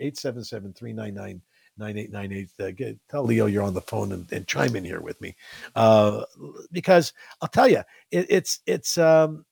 [1.79, 2.91] 877-399-9898.
[2.91, 5.35] Uh, tell Leo you're on the phone and, and chime in here with me,
[5.75, 6.23] uh,
[6.71, 9.45] because I'll tell you it, it's it's um,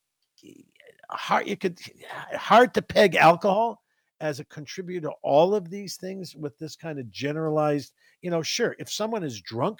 [1.09, 1.47] hard.
[1.47, 1.79] You could
[2.35, 3.81] hard to peg alcohol
[4.19, 7.93] as a contributor to all of these things with this kind of generalized.
[8.21, 9.79] You know, sure, if someone is drunk,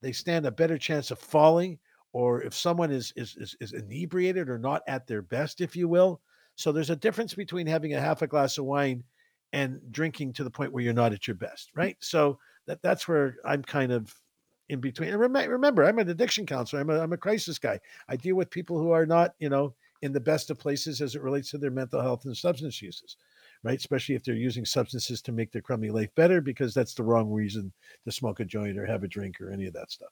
[0.00, 1.78] they stand a better chance of falling
[2.12, 5.88] or if someone is, is is is inebriated or not at their best, if you
[5.88, 6.20] will.
[6.54, 9.02] So there's a difference between having a half a glass of wine
[9.52, 11.96] and drinking to the point where you're not at your best, right?
[12.00, 14.14] So that that's where I'm kind of
[14.68, 15.10] in between.
[15.10, 16.80] And remember, I'm an addiction counselor.
[16.80, 17.78] I'm a, I'm a crisis guy.
[18.08, 21.14] I deal with people who are not, you know, in the best of places as
[21.14, 23.16] it relates to their mental health and substance uses,
[23.62, 23.78] right?
[23.78, 27.30] Especially if they're using substances to make their crummy life better, because that's the wrong
[27.30, 27.72] reason
[28.04, 30.10] to smoke a joint or have a drink or any of that stuff.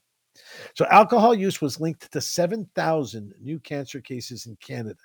[0.75, 5.01] So, alcohol use was linked to 7,000 new cancer cases in Canada.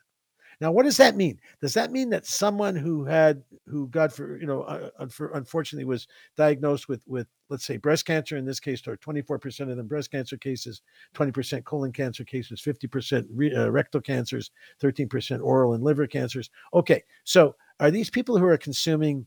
[0.62, 1.40] Now, what does that mean?
[1.62, 4.90] Does that mean that someone who had, who got for, you know, uh,
[5.34, 9.78] unfortunately was diagnosed with, with, let's say, breast cancer in this case, or 24% of
[9.78, 10.82] them breast cancer cases,
[11.16, 16.50] 20% colon cancer cases, 50% re, uh, rectal cancers, 13% oral and liver cancers.
[16.74, 19.26] Okay, so are these people who are consuming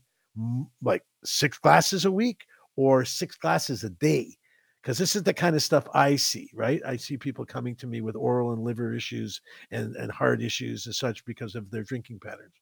[0.81, 4.37] like six glasses a week or six glasses a day?
[4.81, 6.81] Because this is the kind of stuff I see, right?
[6.85, 10.85] I see people coming to me with oral and liver issues and, and heart issues
[10.85, 12.53] and such because of their drinking patterns,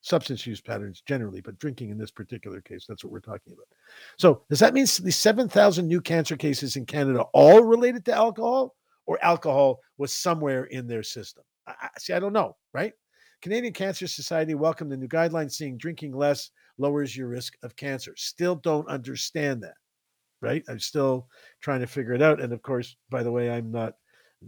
[0.00, 3.66] substance use patterns generally, but drinking in this particular case, that's what we're talking about.
[4.16, 8.74] So, does that mean the 7,000 new cancer cases in Canada all related to alcohol
[9.06, 11.44] or alcohol was somewhere in their system?
[11.66, 12.92] I, see, I don't know, right?
[13.42, 18.14] Canadian Cancer Society welcomed the new guidelines saying drinking less lowers your risk of cancer.
[18.16, 19.74] Still don't understand that
[20.44, 20.62] right?
[20.68, 21.28] I'm still
[21.60, 22.40] trying to figure it out.
[22.40, 23.94] And of course, by the way, I'm not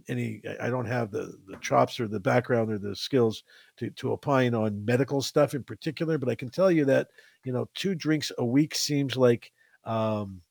[0.08, 3.44] any I don't have the the chops or the background or the skills
[3.78, 7.08] to to opine on medical stuff in particular, but I can tell you that,
[7.44, 9.50] you know, two drinks a week seems like
[9.84, 10.42] um,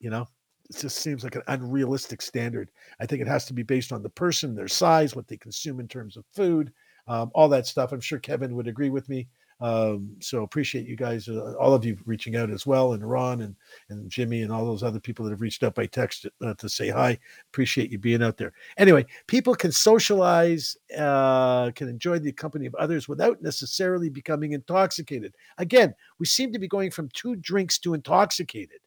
[0.00, 0.26] you know,
[0.68, 2.70] it just seems like an unrealistic standard.
[3.00, 5.80] I think it has to be based on the person, their size, what they consume
[5.80, 6.72] in terms of food,
[7.08, 7.92] um, all that stuff.
[7.92, 9.28] I'm sure Kevin would agree with me.
[9.60, 13.42] Um, so appreciate you guys, uh, all of you reaching out as well, and Ron
[13.42, 13.54] and
[13.90, 16.68] and Jimmy and all those other people that have reached out by text uh, to
[16.68, 17.18] say hi.
[17.52, 18.52] Appreciate you being out there.
[18.78, 25.34] Anyway, people can socialize, uh, can enjoy the company of others without necessarily becoming intoxicated.
[25.58, 28.80] Again, we seem to be going from two drinks to intoxicated.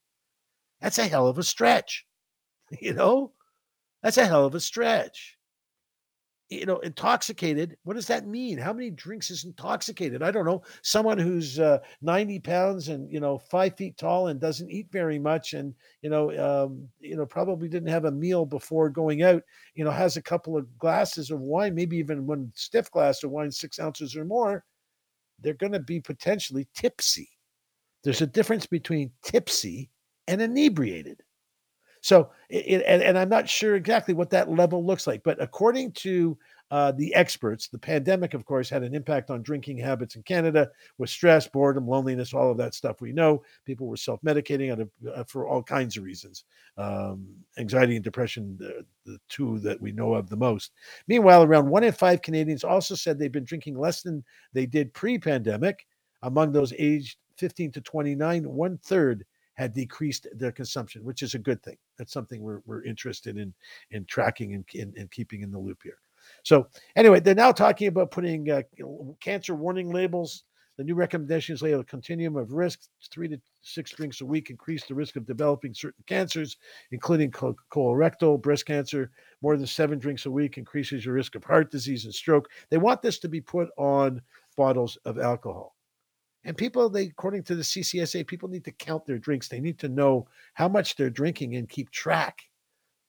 [0.82, 2.06] That's a hell of a stretch,
[2.80, 3.32] you know.
[4.02, 5.38] That's a hell of a stretch
[6.60, 7.78] you know, intoxicated.
[7.84, 8.58] What does that mean?
[8.58, 10.22] How many drinks is intoxicated?
[10.22, 10.64] I don't know.
[10.82, 15.20] Someone who's uh, 90 pounds and, you know, five feet tall and doesn't eat very
[15.20, 19.42] much and, you know, um, you know, probably didn't have a meal before going out,
[19.74, 23.32] you know, has a couple of glasses of wine, maybe even one stiff glass of
[23.32, 24.64] wine, six ounces or more,
[25.40, 27.30] they're going to be potentially tipsy.
[28.04, 29.90] There's a difference between tipsy
[30.28, 31.23] and inebriated.
[32.04, 35.94] So, it, and, and, I'm not sure exactly what that level looks like, but according
[35.94, 36.38] to
[36.70, 40.70] uh, the experts, the pandemic, of course, had an impact on drinking habits in Canada
[40.98, 43.00] with stress, boredom, loneliness, all of that stuff.
[43.00, 44.86] We know people were self medicating
[45.16, 46.44] uh, for all kinds of reasons
[46.78, 47.26] um,
[47.58, 50.74] anxiety and depression, the, the two that we know of the most.
[51.08, 54.94] Meanwhile, around one in five Canadians also said they've been drinking less than they did
[54.94, 55.88] pre pandemic.
[56.22, 61.40] Among those aged 15 to 29, one third had decreased their consumption, which is a
[61.40, 61.78] good thing.
[61.98, 63.54] That's something we're, we're interested in
[63.92, 65.98] in tracking and in, in, keeping in the loop here.
[66.44, 68.62] So anyway, they're now talking about putting uh,
[69.20, 70.44] cancer warning labels.
[70.78, 72.90] The new recommendations lay out a continuum of risks.
[73.12, 76.58] Three to six drinks a week increase the risk of developing certain cancers,
[76.92, 79.12] including colorectal, breast cancer.
[79.44, 82.50] More than seven drinks a week increases your risk of heart disease and stroke.
[82.72, 84.22] They want this to be put on
[84.58, 85.73] bottles of alcohol.
[86.46, 89.48] And people, they according to the CCSA, people need to count their drinks.
[89.48, 92.42] They need to know how much they're drinking and keep track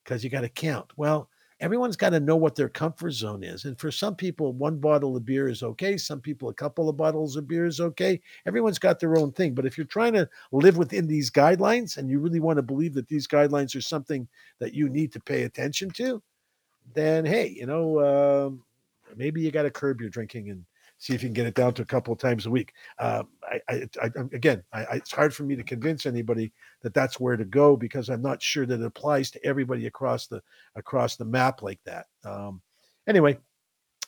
[0.04, 0.92] because you got to count.
[0.96, 1.28] Well,
[1.60, 3.64] everyone's got to know what their comfort zone is.
[3.64, 5.96] And for some people, one bottle of beer is okay.
[5.96, 8.20] Some people, a couple of bottles of beer is okay.
[8.46, 9.54] Everyone's got their own thing.
[9.54, 12.94] But if you're trying to live within these guidelines and you really want to believe
[12.94, 16.22] that these guidelines are something that you need to pay attention to,
[16.92, 18.50] then hey, you know, uh,
[19.16, 20.64] maybe you got to curb your drinking and
[20.98, 22.72] see if you can get it down to a couple of times a week.
[22.98, 26.52] Um, I, I, I, again, it's hard for me to convince anybody
[26.82, 30.26] that that's where to go because I'm not sure that it applies to everybody across
[30.26, 30.42] the
[30.76, 32.06] across the map like that.
[32.24, 32.62] Um,
[33.06, 33.38] anyway,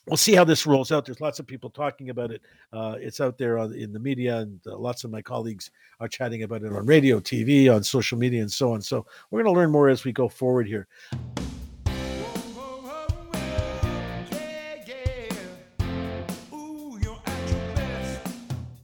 [0.07, 1.05] we'll see how this rolls out.
[1.05, 2.43] There's lots of people talking about it.
[2.73, 5.71] Uh, it's out there on, in the media, and uh, lots of my colleagues
[6.01, 8.81] are chatting about it on radio, TV, on social media, and so on.
[8.81, 10.87] So we're going to learn more as we go forward here.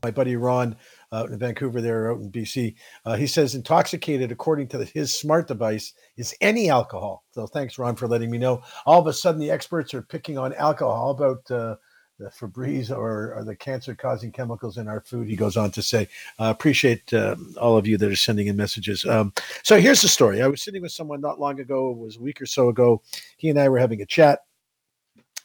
[0.03, 0.77] My buddy Ron
[1.13, 5.47] uh, in Vancouver, there out in BC, uh, he says intoxicated, according to his smart
[5.47, 7.25] device, is any alcohol.
[7.33, 8.63] So thanks, Ron, for letting me know.
[8.87, 11.11] All of a sudden, the experts are picking on alcohol.
[11.11, 11.77] about uh,
[12.19, 15.29] the Febreze or, or the cancer-causing chemicals in our food?
[15.29, 18.57] He goes on to say, uh, appreciate um, all of you that are sending in
[18.57, 19.05] messages.
[19.05, 20.43] Um, so here's the story.
[20.43, 21.91] I was sitting with someone not long ago.
[21.91, 23.03] It was a week or so ago.
[23.37, 24.41] He and I were having a chat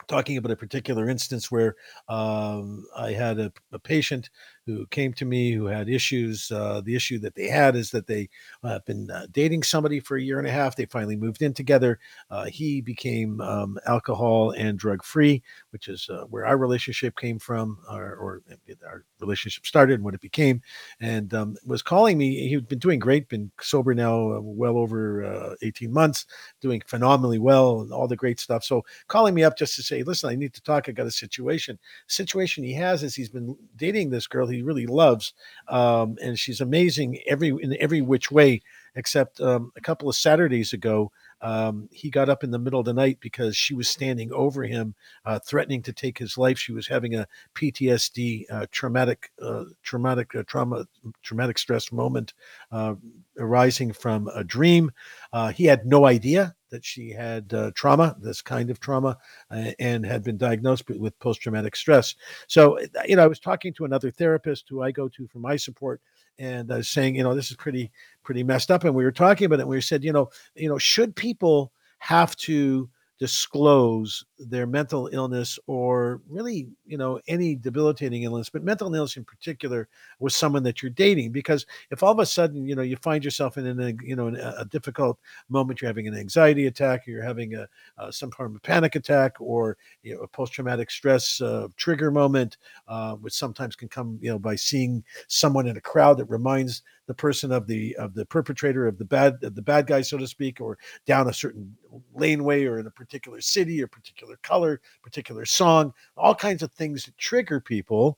[0.07, 1.75] talking about a particular instance where
[2.07, 4.29] um, I had a, a, patient
[4.67, 6.51] who came to me who had issues.
[6.51, 8.29] Uh, the issue that they had is that they
[8.63, 10.75] uh, have been uh, dating somebody for a year and a half.
[10.75, 11.99] They finally moved in together.
[12.29, 17.39] Uh, he became um, alcohol and drug free, which is uh, where our relationship came
[17.39, 18.41] from, or, or,
[18.85, 20.61] our relationship started and what it became.
[20.99, 22.49] And um, was calling me.
[22.49, 26.25] He'd been doing great, been sober now well over 18 months,
[26.59, 28.65] doing phenomenally well, and all the great stuff.
[28.65, 30.89] So calling me up just to say, listen, I need to talk.
[30.89, 31.79] I got a situation.
[32.07, 35.33] Situation he has is he's been dating this girl he really loves,
[35.67, 38.61] um, and she's amazing every in every which way.
[38.95, 42.85] Except um, a couple of Saturdays ago, um, he got up in the middle of
[42.85, 44.95] the night because she was standing over him,
[45.25, 46.57] uh, threatening to take his life.
[46.57, 50.85] She was having a PTSD, uh, traumatic, uh, traumatic uh, trauma,
[51.21, 52.33] traumatic stress moment
[52.71, 52.95] uh,
[53.37, 54.91] arising from a dream.
[55.31, 59.17] Uh, he had no idea that she had trauma, this kind of trauma,
[59.79, 62.13] and had been diagnosed with post-traumatic stress.
[62.47, 65.55] So, you know, I was talking to another therapist who I go to for my
[65.55, 66.01] support
[66.39, 67.91] and uh, saying, you know, this is pretty
[68.23, 68.83] pretty messed up.
[68.83, 69.67] And we were talking about it.
[69.67, 76.21] We said, you know, you know, should people have to disclose their mental illness or
[76.29, 79.87] really you know any debilitating illness but mental illness in particular
[80.19, 83.23] with someone that you're dating because if all of a sudden you know you find
[83.23, 85.17] yourself in a you know a, difficult
[85.49, 88.95] moment you're having an anxiety attack or you're having a uh, some form of panic
[88.95, 94.19] attack or you know a post-traumatic stress uh, trigger moment uh, which sometimes can come
[94.21, 98.13] you know by seeing someone in a crowd that reminds the person of the of
[98.13, 101.75] the perpetrator of the bad the bad guy so to speak or down a certain
[102.13, 107.05] laneway or in a particular city or particular color particular song all kinds of things
[107.05, 108.17] that trigger people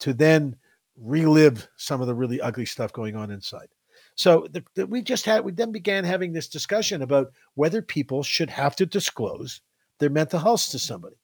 [0.00, 0.56] to then
[0.96, 3.68] relive some of the really ugly stuff going on inside.
[4.14, 8.22] So the, the, we just had we then began having this discussion about whether people
[8.22, 9.60] should have to disclose
[9.98, 11.16] their mental health to somebody.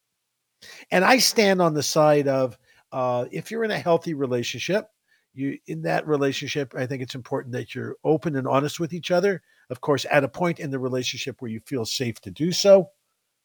[0.90, 2.59] And i stand on the side of
[2.90, 4.88] uh, if you're in a healthy relationship
[5.35, 9.11] you in that relationship i think it's important that you're open and honest with each
[9.11, 12.51] other of course at a point in the relationship where you feel safe to do
[12.51, 12.88] so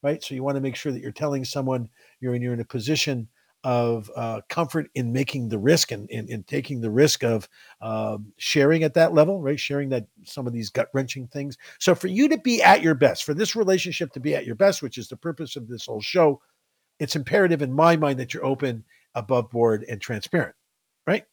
[0.04, 1.89] right so you want to make sure that you're telling someone
[2.20, 3.28] you're in you're in a position
[3.66, 7.48] of uh, comfort in making the risk and in, in, taking the risk of
[7.80, 11.96] um, sharing at that level right sharing that some of these gut wrenching things so
[11.96, 14.82] for you to be at your best for this relationship to be at your best
[14.82, 16.42] which is the purpose of this whole show
[17.00, 18.84] it's imperative in my mind that you're open
[19.16, 20.56] above board and transparent
[21.08, 21.24] right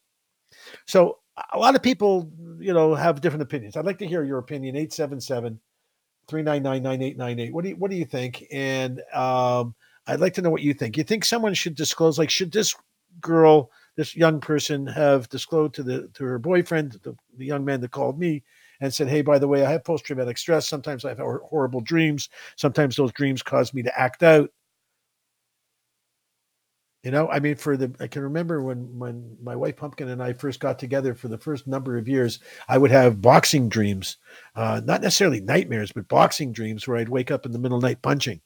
[0.87, 1.17] so
[1.53, 3.75] a lot of people, you know, have different opinions.
[3.75, 4.75] I'd like to hear your opinion.
[4.75, 5.59] 877
[6.27, 7.53] 399 9898.
[7.53, 8.45] What do you what do you think?
[8.51, 9.75] And um,
[10.07, 10.97] I'd like to know what you think.
[10.97, 12.75] You think someone should disclose like should this
[13.19, 17.81] girl, this young person have disclosed to the to her boyfriend, the, the young man
[17.81, 18.43] that called me
[18.79, 20.67] and said, "Hey, by the way, I have post traumatic stress.
[20.67, 22.29] Sometimes I have horrible dreams.
[22.55, 24.49] Sometimes those dreams cause me to act out."
[27.03, 30.21] You know, I mean, for the I can remember when when my wife Pumpkin and
[30.21, 34.17] I first got together for the first number of years, I would have boxing dreams,
[34.55, 37.81] uh, not necessarily nightmares, but boxing dreams where I'd wake up in the middle of
[37.81, 38.39] the night punching,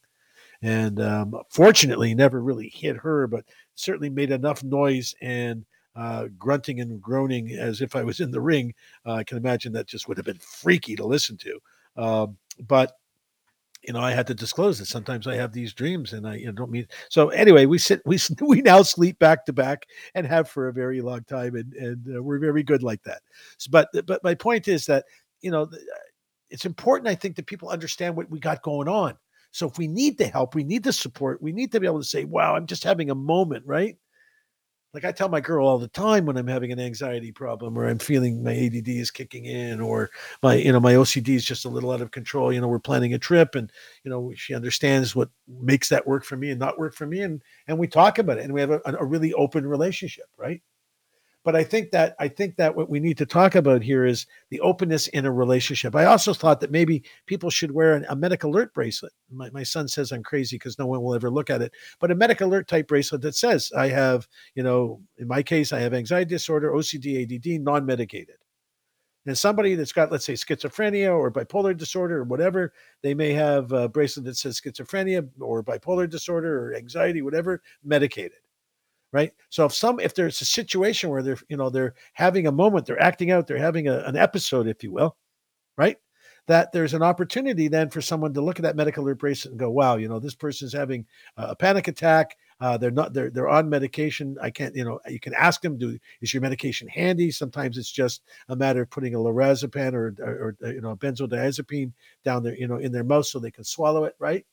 [0.62, 6.80] and um, fortunately, never really hit her, but certainly made enough noise and uh, grunting
[6.80, 8.74] and groaning as if I was in the ring.
[9.04, 11.60] Uh, I can imagine that just would have been freaky to listen to,
[12.02, 12.92] um, but
[13.86, 16.46] you know, I had to disclose that sometimes I have these dreams and I you
[16.46, 17.28] know, don't mean so.
[17.30, 21.00] Anyway, we sit, we we now sleep back to back and have for a very
[21.00, 23.22] long time, and and uh, we're very good like that.
[23.58, 25.04] So, but but my point is that
[25.40, 25.68] you know,
[26.50, 27.08] it's important.
[27.08, 29.16] I think that people understand what we got going on.
[29.52, 31.40] So if we need the help, we need the support.
[31.40, 33.96] We need to be able to say, "Wow, I'm just having a moment," right?
[34.94, 37.86] Like I tell my girl all the time when I'm having an anxiety problem or
[37.86, 40.10] I'm feeling my ADD is kicking in or
[40.42, 42.52] my you know my OCD is just a little out of control.
[42.52, 43.70] You know, we're planning a trip and
[44.04, 47.22] you know she understands what makes that work for me and not work for me
[47.22, 50.62] and and we talk about it and we have a, a really open relationship, right?
[51.46, 54.26] But I think that I think that what we need to talk about here is
[54.50, 55.94] the openness in a relationship.
[55.94, 59.12] I also thought that maybe people should wear an, a medic alert bracelet.
[59.30, 62.10] My, my son says I'm crazy because no one will ever look at it, but
[62.10, 65.78] a medic alert type bracelet that says I have, you know, in my case, I
[65.78, 68.38] have anxiety disorder, OCD, ADD, non-medicated.
[69.24, 73.70] And somebody that's got, let's say, schizophrenia or bipolar disorder or whatever, they may have
[73.70, 78.40] a bracelet that says schizophrenia or bipolar disorder or anxiety, whatever, medicated
[79.12, 79.32] right?
[79.50, 82.86] So if some if there's a situation where they're you know they're having a moment
[82.86, 85.16] they're acting out they're having a, an episode if you will
[85.76, 85.96] right?
[86.46, 89.70] That there's an opportunity then for someone to look at that medical bracelet and go
[89.70, 91.06] wow you know this person's having
[91.36, 92.36] a panic attack.
[92.60, 94.36] Uh, they're not they're they're on medication.
[94.40, 97.30] I can't you know you can ask them do is your medication handy?
[97.30, 101.92] Sometimes it's just a matter of putting a lorazepam or, or, or you know benzodiazepine
[102.24, 104.46] down there you know in their mouth so they can swallow it right?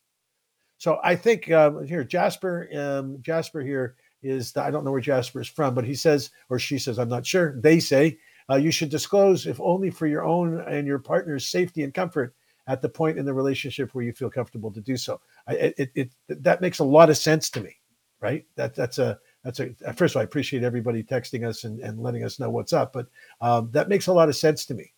[0.78, 5.00] So i think um, here jasper um, jasper here is that I don't know where
[5.00, 7.60] Jasper is from, but he says, or she says, I'm not sure.
[7.60, 8.18] They say
[8.50, 12.34] uh, you should disclose if only for your own and your partner's safety and comfort
[12.66, 15.20] at the point in the relationship where you feel comfortable to do so.
[15.46, 17.76] I, it, it, that makes a lot of sense to me,
[18.20, 18.44] right?
[18.56, 22.00] That that's a that's a first of all, I appreciate everybody texting us and, and
[22.00, 23.06] letting us know what's up, but
[23.40, 24.92] um, that makes a lot of sense to me.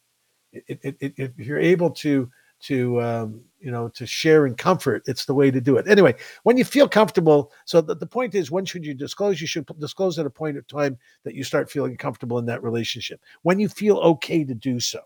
[0.52, 5.24] It, it, if you're able to to um, you know to share in comfort, it's
[5.24, 5.88] the way to do it.
[5.88, 9.40] Anyway, when you feel comfortable, so the, the point is, when should you disclose?
[9.40, 12.62] You should disclose at a point of time that you start feeling comfortable in that
[12.62, 13.20] relationship.
[13.42, 15.00] When you feel okay to do so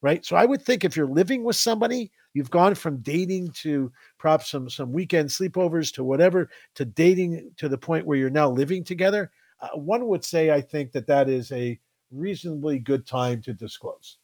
[0.00, 0.24] right?
[0.24, 4.50] So I would think if you're living with somebody, you've gone from dating to perhaps
[4.50, 8.84] some some weekend sleepovers to whatever to dating to the point where you're now living
[8.84, 9.30] together.
[9.60, 11.78] Uh, one would say I think that that is a
[12.12, 14.18] reasonably good time to disclose,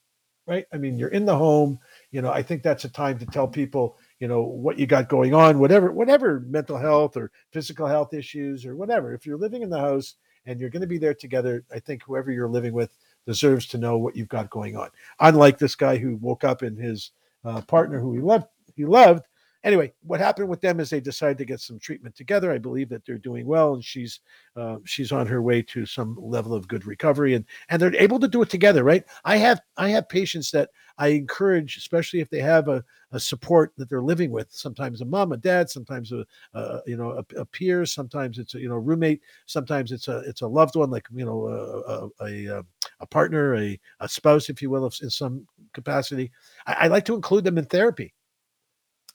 [0.46, 0.66] right?
[0.72, 1.78] I mean, you're in the home.
[2.14, 5.08] You know, I think that's a time to tell people, you know, what you got
[5.08, 9.12] going on, whatever, whatever mental health or physical health issues or whatever.
[9.12, 10.14] If you're living in the house
[10.46, 12.96] and you're going to be there together, I think whoever you're living with
[13.26, 14.90] deserves to know what you've got going on.
[15.18, 17.10] Unlike this guy who woke up and his
[17.44, 18.46] uh, partner, who he loved,
[18.76, 19.24] he loved.
[19.64, 22.52] Anyway, what happened with them is they decided to get some treatment together.
[22.52, 24.20] I believe that they're doing well, and she's
[24.56, 28.20] uh, she's on her way to some level of good recovery, and and they're able
[28.20, 28.84] to do it together.
[28.84, 29.04] Right?
[29.24, 33.72] I have I have patients that I encourage, especially if they have a, a support
[33.78, 34.48] that they're living with.
[34.52, 38.54] Sometimes a mom, a dad, sometimes a, a you know a, a, peer, sometimes it's
[38.54, 42.24] a you know roommate, sometimes it's a it's a loved one like you know a
[42.24, 42.62] a,
[43.00, 46.30] a partner, a, a spouse, if you will, in some capacity.
[46.66, 48.13] I, I like to include them in therapy.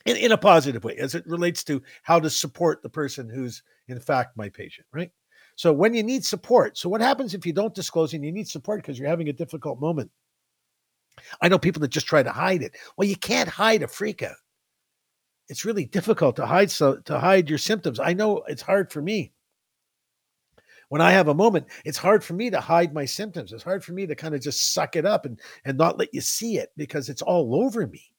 [0.05, 3.63] In, in a positive way as it relates to how to support the person who's
[3.89, 5.11] in fact my patient right
[5.55, 8.47] so when you need support so what happens if you don't disclose and you need
[8.47, 10.09] support because you're having a difficult moment
[11.41, 12.75] I know people that just try to hide it.
[12.97, 14.35] Well, you can't hide a freak out.
[15.47, 17.99] It's really difficult to hide so to hide your symptoms.
[17.99, 19.33] I know it's hard for me.
[20.89, 23.53] When I have a moment, it's hard for me to hide my symptoms.
[23.53, 26.13] It's hard for me to kind of just suck it up and and not let
[26.13, 28.11] you see it because it's all over me.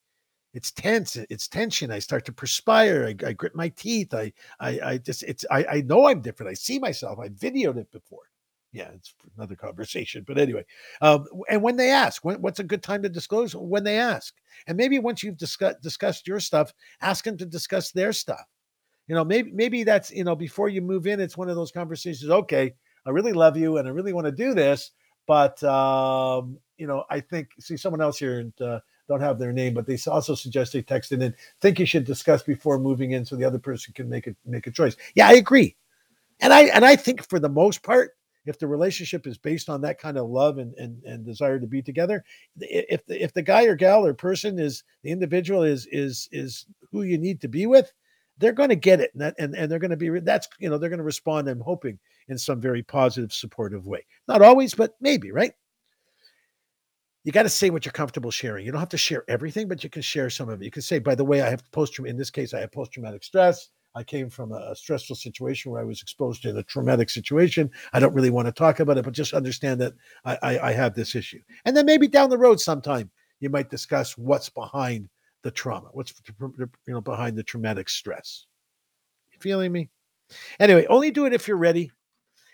[0.53, 1.17] It's tense.
[1.17, 1.91] It's tension.
[1.91, 3.07] I start to perspire.
[3.07, 4.15] I, I grit my teeth.
[4.15, 6.51] I, I, I just, it's, I, I know I'm different.
[6.51, 7.19] I see myself.
[7.19, 8.31] I videoed it before
[8.73, 10.25] yeah, it's another conversation.
[10.27, 10.65] But anyway,
[11.01, 13.55] um, and when they ask, when, what's a good time to disclose?
[13.55, 14.35] When they ask,
[14.67, 18.45] and maybe once you've discuss, discussed your stuff, ask them to discuss their stuff.
[19.09, 21.73] You know, maybe maybe that's you know before you move in, it's one of those
[21.73, 22.31] conversations.
[22.31, 22.75] Okay,
[23.07, 24.93] I really love you, and I really want to do this,
[25.27, 28.61] but um, you know, I think see someone else here and.
[28.61, 28.81] Uh,
[29.11, 32.05] don't have their name, but they also suggest they text in and think you should
[32.05, 34.97] discuss before moving in, so the other person can make a make a choice.
[35.15, 35.77] Yeah, I agree,
[36.41, 38.13] and I and I think for the most part,
[38.47, 41.67] if the relationship is based on that kind of love and, and, and desire to
[41.67, 42.25] be together
[42.59, 46.67] if the, if the guy or gal or person is the individual is is is
[46.91, 47.93] who you need to be with
[48.39, 49.11] they're going to get it.
[49.13, 51.49] And, that, and, and they're going to be that's you know they're going to respond
[51.49, 51.99] i'm hoping
[52.29, 54.07] in some very positive supportive way.
[54.29, 55.53] Not always but maybe right
[57.25, 59.85] you got to say what you're comfortable sharing you don't have to share everything but
[59.85, 61.99] you can share some of it you can say by the way i have post
[61.99, 65.85] in this case i have post-traumatic stress I came from a, stressful situation where I
[65.85, 67.71] was exposed to a traumatic situation.
[67.93, 69.95] I don't really want to talk about it, but just understand that
[70.25, 71.41] I, I, I have this issue.
[71.65, 73.11] And then maybe down the road sometime
[73.41, 75.09] you might discuss what's behind
[75.43, 78.47] the trauma, what's you know behind the traumatic stress.
[79.33, 79.89] You feeling me?
[80.61, 81.91] Anyway, only do it if you're ready.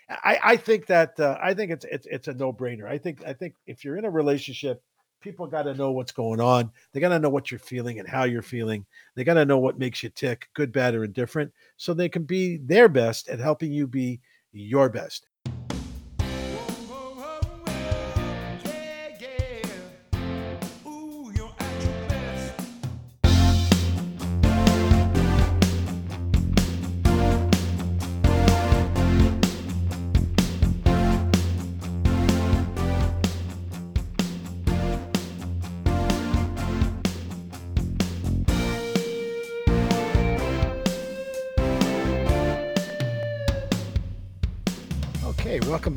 [0.09, 2.85] I, I think that uh, I think it's it's it's a no brainer.
[2.85, 4.81] I think I think if you're in a relationship
[5.21, 6.71] people got to know what's going on.
[6.91, 8.85] They got to know what you're feeling and how you're feeling.
[9.15, 12.23] They got to know what makes you tick, good, bad, or indifferent, so they can
[12.23, 14.19] be their best at helping you be
[14.51, 15.26] your best.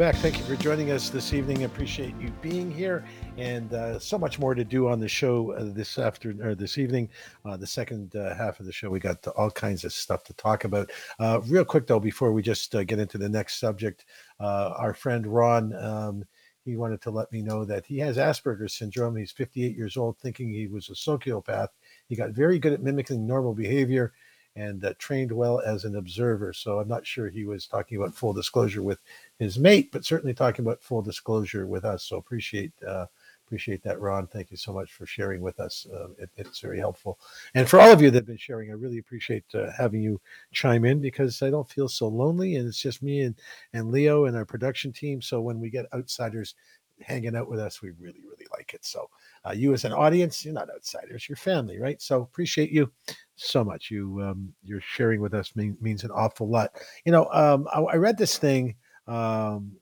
[0.01, 0.17] Back.
[0.17, 1.65] Thank you for joining us this evening.
[1.65, 3.05] Appreciate you being here,
[3.37, 6.79] and uh, so much more to do on the show uh, this afternoon or this
[6.79, 7.07] evening.
[7.45, 10.33] Uh, the second uh, half of the show, we got all kinds of stuff to
[10.33, 10.91] talk about.
[11.19, 14.07] Uh, real quick though, before we just uh, get into the next subject,
[14.41, 15.75] our friend Ron.
[15.77, 16.25] Um,
[16.65, 19.17] he wanted to let me know that he has Asperger's syndrome.
[19.17, 21.69] He's 58 years old, thinking he was a sociopath.
[22.09, 24.15] He got very good at mimicking normal behavior
[24.57, 26.53] and uh, trained well as an observer.
[26.53, 28.99] So I'm not sure he was talking about full disclosure with
[29.41, 32.05] his mate, but certainly talking about full disclosure with us.
[32.05, 33.07] So appreciate uh,
[33.51, 34.29] Appreciate that, Ron.
[34.29, 35.85] Thank you so much for sharing with us.
[35.93, 37.19] Uh, it, it's very helpful.
[37.57, 40.21] And for all of you that have been sharing, I really appreciate uh, having you
[40.53, 42.55] chime in because I don't feel so lonely.
[42.55, 43.35] And it's just me and,
[43.73, 45.21] and Leo and our production team.
[45.21, 46.55] So when we get outsiders
[47.01, 48.85] hanging out with us, we really, really like it.
[48.85, 49.11] So
[49.45, 52.01] uh, you as an audience, you're not outsiders, you're family, right?
[52.01, 52.93] So appreciate you
[53.35, 53.91] so much.
[53.91, 56.71] You um, you're sharing with us mean, means an awful lot.
[57.05, 58.77] You know, um, I, I read this thing
[59.11, 59.77] um,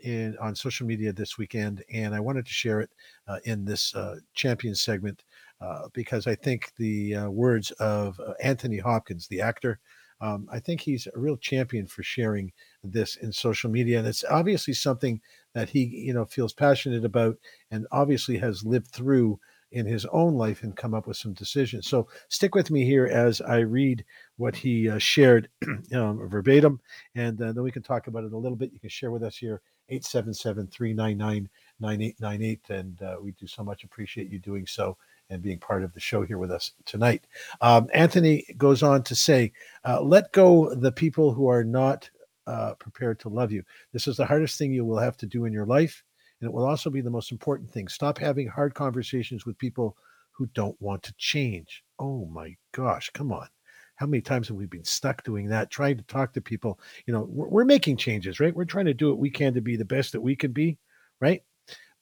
[0.00, 2.90] in on social media this weekend, and I wanted to share it
[3.26, 5.24] uh, in this uh, champion segment
[5.60, 9.80] uh, because I think the uh, words of uh, Anthony Hopkins, the actor,
[10.20, 14.24] um, I think he's a real champion for sharing this in social media, and it's
[14.30, 15.20] obviously something
[15.54, 17.36] that he, you know, feels passionate about,
[17.70, 19.40] and obviously has lived through
[19.74, 21.88] in his own life and come up with some decisions.
[21.88, 24.04] So stick with me here as I read
[24.36, 25.48] what he uh, shared
[25.92, 26.80] um, verbatim,
[27.14, 28.72] and uh, then we can talk about it a little bit.
[28.72, 31.48] You can share with us here 877 399
[31.80, 32.60] 9898.
[32.70, 34.96] And uh, we do so much appreciate you doing so
[35.30, 37.26] and being part of the show here with us tonight.
[37.60, 39.52] Um, Anthony goes on to say,
[39.84, 42.08] uh, let go the people who are not
[42.46, 43.62] uh, prepared to love you.
[43.92, 46.04] This is the hardest thing you will have to do in your life.
[46.44, 47.88] And it will also be the most important thing.
[47.88, 49.96] Stop having hard conversations with people
[50.32, 51.82] who don't want to change.
[51.98, 53.48] Oh my gosh, come on.
[53.96, 56.78] How many times have we been stuck doing that trying to talk to people?
[57.06, 58.54] You know we're, we're, making changes right?
[58.54, 60.76] We're trying to do what we can to be the best that we can be
[61.18, 61.42] right?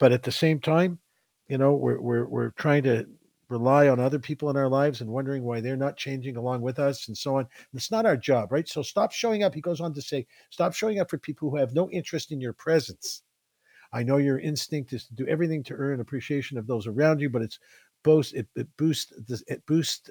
[0.00, 0.98] But at the same time
[1.46, 3.06] you know we're we're, we're trying to
[3.48, 6.80] rely on other people in our lives and wondering why they're not changing along with
[6.80, 7.46] us and so on.
[7.74, 8.68] It's not our job right?
[8.68, 11.58] So stop showing up he goes on to say stop showing up for people who
[11.58, 13.22] have no interest in your presence
[13.92, 17.30] i know your instinct is to do everything to earn appreciation of those around you
[17.30, 17.58] but it's
[18.02, 19.12] both it, it boosts
[19.46, 20.10] it boosts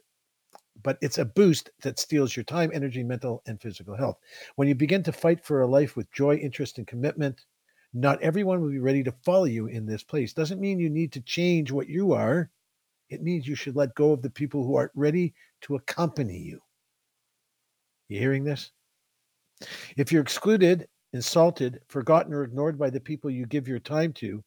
[0.84, 4.18] but it's a boost that steals your time, energy, mental, and physical health.
[4.56, 7.46] When you begin to fight for a life with joy, interest, and commitment,
[7.94, 10.34] not everyone will be ready to follow you in this place.
[10.34, 12.50] Doesn't mean you need to change what you are.
[13.10, 16.62] It means you should let go of the people who aren't ready to accompany you.
[18.08, 18.72] You hearing this?
[19.98, 24.44] If you're excluded, insulted, forgotten, or ignored by the people you give your time to,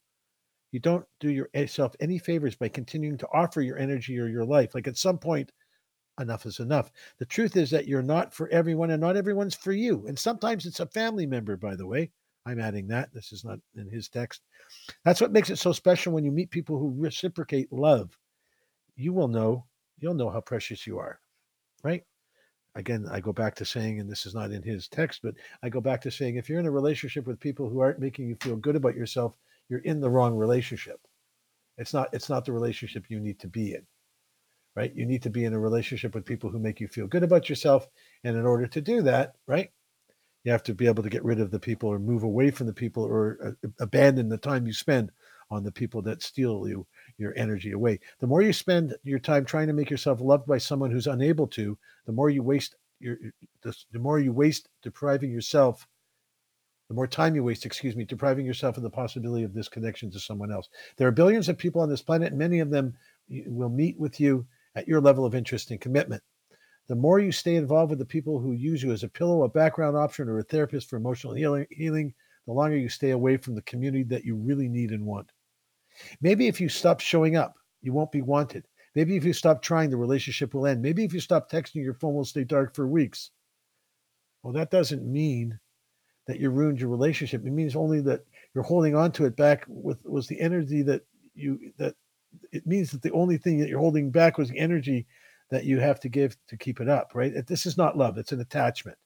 [0.72, 4.74] you don't do yourself any favors by continuing to offer your energy or your life.
[4.74, 5.52] Like at some point,
[6.20, 6.90] enough is enough.
[7.18, 10.06] The truth is that you're not for everyone and not everyone's for you.
[10.06, 12.10] And sometimes it's a family member, by the way.
[12.46, 13.12] I'm adding that.
[13.12, 14.42] This is not in his text.
[15.04, 18.16] That's what makes it so special when you meet people who reciprocate love.
[18.96, 19.64] You will know,
[19.98, 21.18] you'll know how precious you are,
[21.82, 22.02] right?
[22.76, 25.68] Again, I go back to saying, and this is not in his text, but I
[25.68, 28.36] go back to saying if you're in a relationship with people who aren't making you
[28.40, 29.34] feel good about yourself,
[29.68, 31.00] you're in the wrong relationship.
[31.78, 33.86] It's not it's not the relationship you need to be in
[34.76, 34.94] right?
[34.94, 37.48] You need to be in a relationship with people who make you feel good about
[37.48, 37.86] yourself.
[38.24, 39.70] And in order to do that, right,
[40.44, 42.66] you have to be able to get rid of the people or move away from
[42.66, 45.10] the people or uh, abandon the time you spend
[45.50, 46.86] on the people that steal you
[47.18, 48.00] your energy away.
[48.20, 51.46] The more you spend your time trying to make yourself loved by someone who's unable
[51.48, 53.18] to, the more you waste your
[53.62, 55.86] the, the more you waste depriving yourself
[56.88, 60.10] the more time you waste, excuse me, depriving yourself of the possibility of this connection
[60.10, 60.68] to someone else.
[60.96, 62.94] There are billions of people on this planet, and many of them
[63.46, 66.22] will meet with you at your level of interest and commitment.
[66.86, 69.48] The more you stay involved with the people who use you as a pillow, a
[69.48, 72.14] background option, or a therapist for emotional healing,
[72.46, 75.32] the longer you stay away from the community that you really need and want.
[76.20, 78.66] Maybe if you stop showing up, you won't be wanted.
[78.94, 80.80] Maybe if you stop trying, the relationship will end.
[80.80, 83.30] Maybe if you stop texting, your phone will stay dark for weeks.
[84.42, 85.58] Well, that doesn't mean
[86.26, 87.44] that you ruined your relationship.
[87.44, 88.24] It means only that
[88.54, 91.02] you're holding on to it back with was the energy that
[91.34, 91.94] you that
[92.52, 95.06] it means that the only thing that you're holding back was the energy
[95.50, 97.46] that you have to give to keep it up, right?
[97.46, 98.98] This is not love, it's an attachment.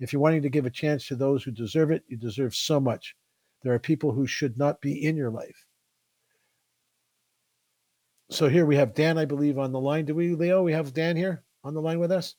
[0.00, 2.80] If you're wanting to give a chance to those who deserve it, you deserve so
[2.80, 3.14] much.
[3.62, 5.64] There are people who should not be in your life.
[8.32, 10.06] So here we have Dan, I believe, on the line.
[10.06, 10.62] Do we, Leo?
[10.62, 12.34] We have Dan here on the line with us?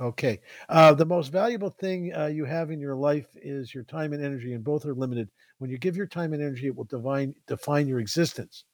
[0.00, 0.40] Okay.
[0.68, 4.24] Uh, the most valuable thing uh, you have in your life is your time and
[4.24, 5.28] energy, and both are limited.
[5.58, 8.64] When you give your time and energy, it will divine, define your existence.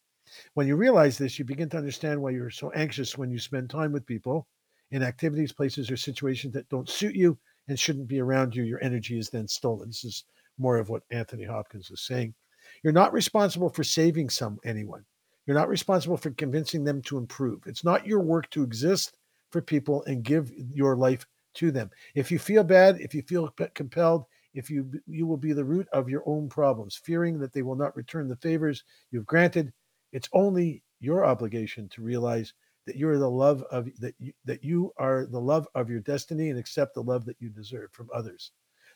[0.53, 3.71] When you realize this, you begin to understand why you're so anxious when you spend
[3.71, 4.47] time with people
[4.91, 8.63] in activities, places, or situations that don't suit you and shouldn't be around you.
[8.63, 9.89] Your energy is then stolen.
[9.89, 10.25] This is
[10.59, 12.35] more of what Anthony Hopkins is saying.
[12.83, 15.07] You're not responsible for saving some anyone.
[15.49, 17.67] You're not responsible for convincing them to improve.
[17.67, 19.17] It's not your work to exist
[19.49, 21.91] for people and give your life to them.
[22.15, 25.89] If you feel bad, if you feel compelled, if you you will be the root
[25.91, 29.73] of your own problems, fearing that they will not return the favors you've granted,
[30.13, 32.53] it's only your obligation to realize
[32.85, 36.01] that you are the love of that you, that you are the love of your
[36.01, 38.53] destiny and accept the love that you deserve from others.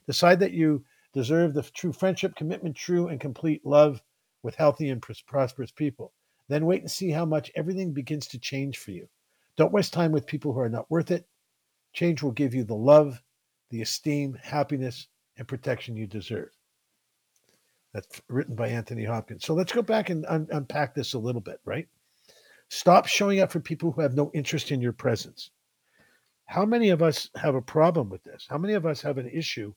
[0.07, 0.85] Decide that you
[1.15, 4.03] deserve the true friendship, commitment, true and complete love
[4.43, 6.13] with healthy and prosperous people.
[6.49, 9.09] Then wait and see how much everything begins to change for you.
[9.57, 11.27] Don't waste time with people who are not worth it.
[11.93, 13.23] Change will give you the love,
[13.71, 16.51] the esteem, happiness, and protection you deserve.
[17.93, 19.45] That's written by Anthony Hopkins.
[19.45, 21.89] So let's go back and un- unpack this a little bit, right?
[22.69, 25.51] Stop showing up for people who have no interest in your presence.
[26.47, 28.47] How many of us have a problem with this?
[28.49, 29.75] How many of us have an issue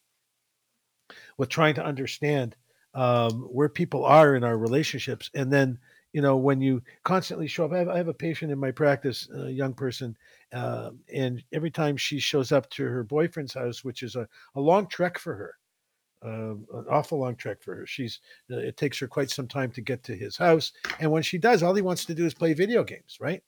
[1.38, 2.55] with trying to understand
[2.93, 5.30] um, where people are in our relationships?
[5.34, 5.78] And then,
[6.16, 8.72] you know, when you constantly show up, I have, I have a patient in my
[8.72, 10.16] practice, a young person,
[10.53, 14.61] uh, and every time she shows up to her boyfriend's house, which is a, a
[14.61, 15.55] long trek for her,
[16.26, 17.86] uh, an awful long trek for her.
[17.86, 21.22] She's uh, it takes her quite some time to get to his house, and when
[21.22, 23.43] she does, all he wants to do is play video games, right?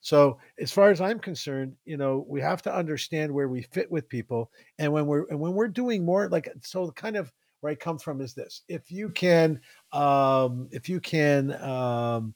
[0.00, 3.90] So, as far as I'm concerned, you know, we have to understand where we fit
[3.90, 7.30] with people, and when we're and when we're doing more, like so, kind of
[7.66, 9.60] where I come from is this: if you can,
[9.92, 11.52] um, if you can.
[11.62, 12.34] Um,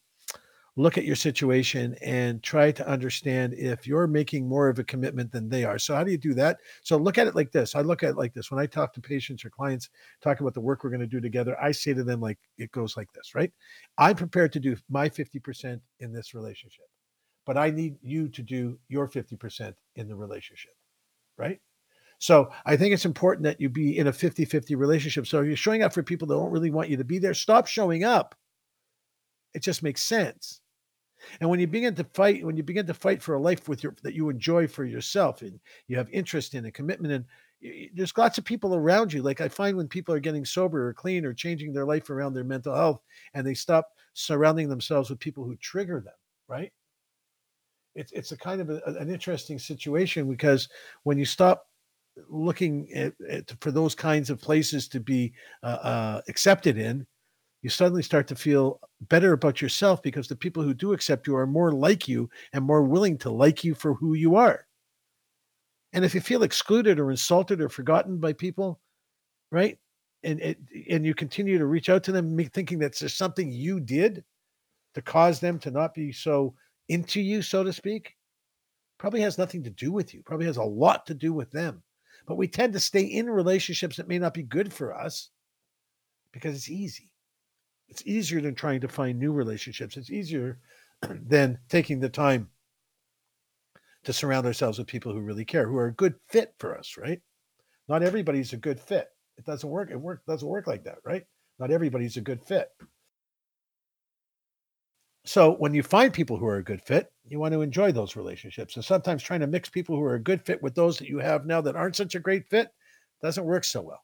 [0.76, 5.30] look at your situation and try to understand if you're making more of a commitment
[5.30, 5.78] than they are.
[5.78, 6.58] So how do you do that?
[6.84, 7.74] So look at it like this.
[7.74, 8.50] I look at it like this.
[8.50, 9.90] When I talk to patients or clients,
[10.22, 12.70] talk about the work we're going to do together, I say to them like it
[12.70, 13.52] goes like this, right?
[13.98, 16.86] I'm prepared to do my 50% in this relationship,
[17.44, 20.72] but I need you to do your 50% in the relationship,
[21.36, 21.60] right?
[22.20, 25.26] So I think it's important that you be in a 50-50 relationship.
[25.26, 27.32] So if you're showing up for people that don't really want you to be there,
[27.32, 28.34] stop showing up.
[29.54, 30.60] It just makes sense.
[31.40, 33.82] And when you begin to fight, when you begin to fight for a life with
[33.82, 35.58] your that you enjoy for yourself and
[35.88, 37.24] you have interest in a commitment and
[37.94, 39.22] there's lots of people around you.
[39.22, 42.34] Like I find when people are getting sober or clean or changing their life around
[42.34, 43.00] their mental health
[43.32, 46.14] and they stop surrounding themselves with people who trigger them,
[46.48, 46.72] right?
[47.94, 50.68] It's it's a kind of a, an interesting situation because
[51.04, 51.66] when you stop
[52.28, 57.06] looking at, at, for those kinds of places to be uh, uh, accepted in,
[57.62, 61.36] you suddenly start to feel better about yourself because the people who do accept you
[61.36, 64.66] are more like you and more willing to like you for who you are.
[65.92, 68.80] And if you feel excluded or insulted or forgotten by people,
[69.50, 69.78] right?
[70.22, 70.58] And it,
[70.88, 74.24] and you continue to reach out to them thinking that there's something you did
[74.94, 76.54] to cause them to not be so
[76.88, 78.16] into you, so to speak,
[78.98, 80.22] probably has nothing to do with you.
[80.22, 81.82] Probably has a lot to do with them.
[82.30, 85.30] But we tend to stay in relationships that may not be good for us
[86.32, 87.10] because it's easy
[87.90, 89.96] it's easier than trying to find new relationships.
[89.96, 90.60] It's easier
[91.02, 92.48] than taking the time
[94.04, 96.96] to surround ourselves with people who really care, who are a good fit for us,
[96.96, 97.20] right?
[97.88, 99.08] Not everybody's a good fit.
[99.36, 99.90] It doesn't work.
[99.90, 101.24] It work doesn't work like that, right?
[101.58, 102.70] Not everybody's a good fit.
[105.24, 108.16] So when you find people who are a good fit, you want to enjoy those
[108.16, 108.76] relationships.
[108.76, 111.18] And sometimes trying to mix people who are a good fit with those that you
[111.18, 112.72] have now that aren't such a great fit
[113.22, 114.02] doesn't work so well.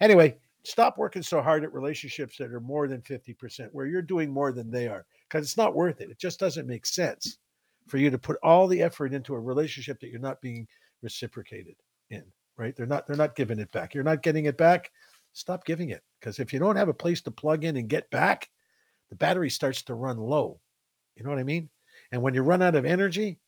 [0.00, 4.30] Anyway, stop working so hard at relationships that are more than 50%, where you're doing
[4.30, 6.10] more than they are, because it's not worth it.
[6.10, 7.38] It just doesn't make sense
[7.88, 10.68] for you to put all the effort into a relationship that you're not being
[11.00, 11.74] reciprocated
[12.10, 12.22] in,
[12.56, 12.76] right?
[12.76, 13.94] They're not, they're not giving it back.
[13.94, 14.92] You're not getting it back.
[15.32, 16.02] Stop giving it.
[16.20, 18.48] Because if you don't have a place to plug in and get back,
[19.12, 20.58] the battery starts to run low.
[21.16, 21.68] You know what I mean?
[22.12, 23.38] And when you run out of energy,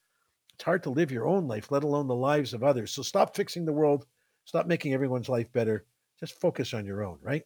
[0.53, 2.93] it's hard to live your own life, let alone the lives of others.
[2.93, 4.05] So stop fixing the world.
[4.45, 5.87] Stop making everyone's life better
[6.21, 7.45] just focus on your own, right?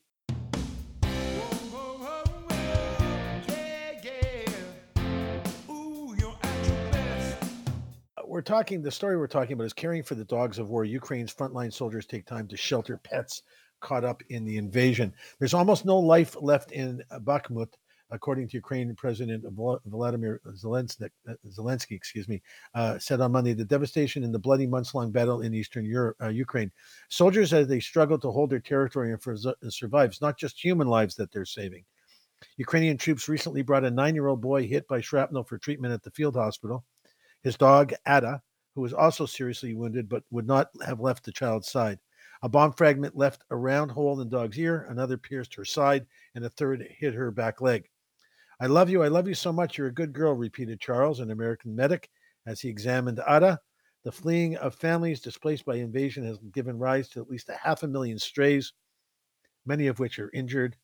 [8.16, 10.84] Uh, we're talking the story we're talking about is caring for the dogs of war.
[10.84, 13.42] Ukraine's frontline soldiers take time to shelter pets
[13.80, 15.14] caught up in the invasion.
[15.38, 17.74] There's almost no life left in Bakhmut
[18.10, 19.44] according to Ukrainian President
[19.86, 22.42] Vladimir Zelensky, uh, Zelensky excuse me,
[22.74, 26.28] uh, said on Monday, the devastation in the bloody months-long battle in eastern Europe, uh,
[26.28, 26.70] Ukraine.
[27.08, 29.36] Soldiers, as they struggle to hold their territory and for,
[29.68, 31.84] survive, it's not just human lives that they're saving.
[32.56, 36.36] Ukrainian troops recently brought a nine-year-old boy hit by shrapnel for treatment at the field
[36.36, 36.84] hospital.
[37.42, 38.42] His dog, Ada,
[38.74, 41.98] who was also seriously wounded but would not have left the child's side.
[42.42, 46.06] A bomb fragment left a round hole in the dog's ear, another pierced her side,
[46.36, 47.88] and a third hit her back leg.
[48.60, 49.02] I love you.
[49.02, 49.78] I love you so much.
[49.78, 52.10] You're a good girl, repeated Charles, an American medic,
[52.46, 53.60] as he examined Ada.
[54.04, 57.82] The fleeing of families displaced by invasion has given rise to at least a half
[57.82, 58.72] a million strays,
[59.66, 60.76] many of which are injured.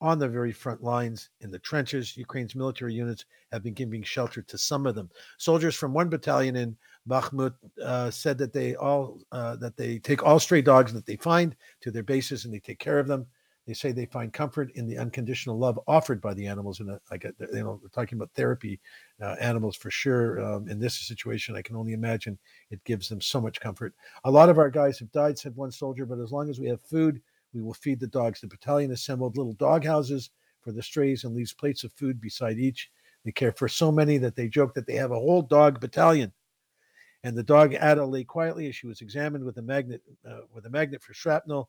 [0.00, 4.42] On the very front lines in the trenches, Ukraine's military units have been giving shelter
[4.42, 5.10] to some of them.
[5.38, 6.76] Soldiers from one battalion in
[7.08, 11.16] Bakhmut uh, said that they all uh, that they take all stray dogs that they
[11.16, 13.26] find to their bases and they take care of them.
[13.68, 16.80] They say they find comfort in the unconditional love offered by the animals.
[16.80, 18.80] And like, you know, we're talking about therapy
[19.20, 20.40] uh, animals for sure.
[20.42, 22.38] Um, in this situation, I can only imagine
[22.70, 23.92] it gives them so much comfort.
[24.24, 26.66] A lot of our guys have died, said one soldier, but as long as we
[26.66, 27.20] have food,
[27.52, 28.40] We will feed the dogs.
[28.40, 32.58] The battalion assembled little dog houses for the strays and leaves plates of food beside
[32.58, 32.90] each.
[33.24, 36.32] They care for so many that they joke that they have a whole dog battalion.
[37.24, 40.66] And the dog Ada lay quietly as she was examined with a magnet uh, with
[40.66, 41.68] a magnet for shrapnel,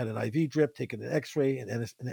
[0.00, 1.70] had an IV drip, taken an X-ray, and,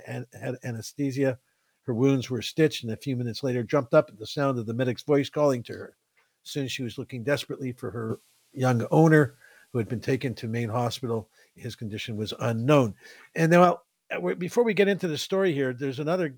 [0.08, 1.40] and, had anesthesia.
[1.84, 4.66] Her wounds were stitched, and a few minutes later jumped up at the sound of
[4.66, 5.96] the medic's voice calling to her.
[6.44, 8.20] Soon she was looking desperately for her
[8.52, 9.36] young owner,
[9.72, 11.30] who had been taken to main Hospital.
[11.56, 12.94] His condition was unknown.
[13.36, 13.82] And now,
[14.12, 16.30] uh, before we get into the story here, there's another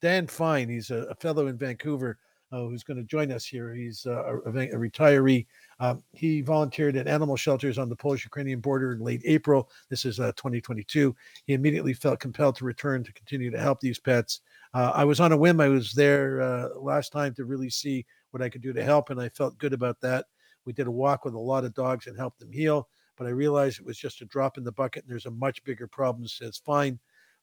[0.00, 0.68] Dan Fine.
[0.68, 2.18] He's a, fellow in Vancouver
[2.50, 3.74] who's going to join us here.
[3.74, 5.46] He's uh, a, a, retiree.
[5.78, 9.70] Um, he volunteered at animal shelters on the Polish Ukrainian border in late April.
[9.88, 11.14] This is uh, 2022.
[11.46, 14.40] He immediately felt compelled to return to continue to help these pets.
[14.74, 15.60] Uh, I was on a whim.
[15.60, 19.10] I was there uh, last time to really see what I could do to help,
[19.10, 20.26] and I felt good about that.
[20.64, 23.30] We did a walk with a lot of dogs and helped them heal, but I
[23.30, 26.26] realized it was just a drop in the bucket, and there's a much bigger problem,
[26.26, 26.98] says Fine,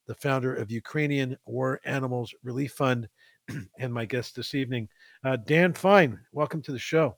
[0.06, 3.10] the founder of Ukrainian War Animals Relief Fund,
[3.80, 4.88] and my guest this evening,
[5.24, 6.20] uh, Dan Fine.
[6.32, 7.18] Welcome to the show.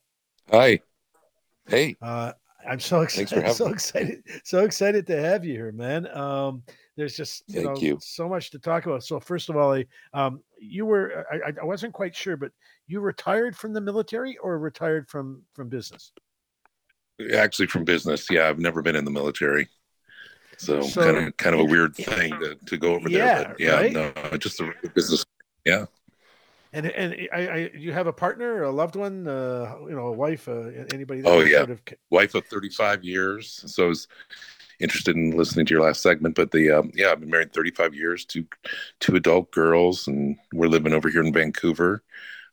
[0.52, 0.80] Hi.
[1.68, 1.96] Hey.
[2.02, 2.34] Uh,
[2.68, 3.48] I'm so excited.
[3.56, 4.24] So excited.
[4.44, 6.08] So excited to have you here, man.
[6.16, 6.64] Um,
[6.98, 7.98] there's just you Thank know you.
[8.02, 9.04] so much to talk about.
[9.04, 12.52] So first of all, I, um, you were I, I wasn't quite sure, but
[12.88, 16.12] you retired from the military or retired from from business?
[17.34, 18.28] Actually, from business.
[18.30, 19.70] Yeah, I've never been in the military,
[20.58, 23.48] so, so kind of kind of a weird thing to, to go over yeah, there.
[23.48, 23.94] But yeah, right?
[23.94, 25.26] no, just a business.
[25.66, 25.86] Yeah.
[26.72, 30.12] And and I, I, you have a partner, a loved one, uh, you know, a
[30.12, 31.24] wife, uh, anybody?
[31.26, 31.82] oh yeah, sort of...
[32.12, 33.64] wife of thirty five years.
[33.66, 34.08] So I was
[34.80, 37.72] interested in listening to your last segment, but the um, yeah, I've been married thirty
[37.72, 38.46] five years to
[39.00, 42.04] two adult girls, and we're living over here in Vancouver.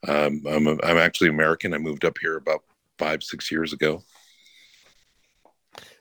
[0.08, 1.74] Um, I'm a, I'm actually American.
[1.74, 2.62] I moved up here about
[2.96, 4.02] five six years ago.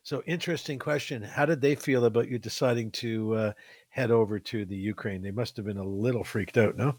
[0.04, 1.24] So interesting question.
[1.24, 3.54] How did they feel about you deciding to uh,
[3.90, 5.22] head over to the Ukraine?
[5.22, 6.96] They must have been a little freaked out, no?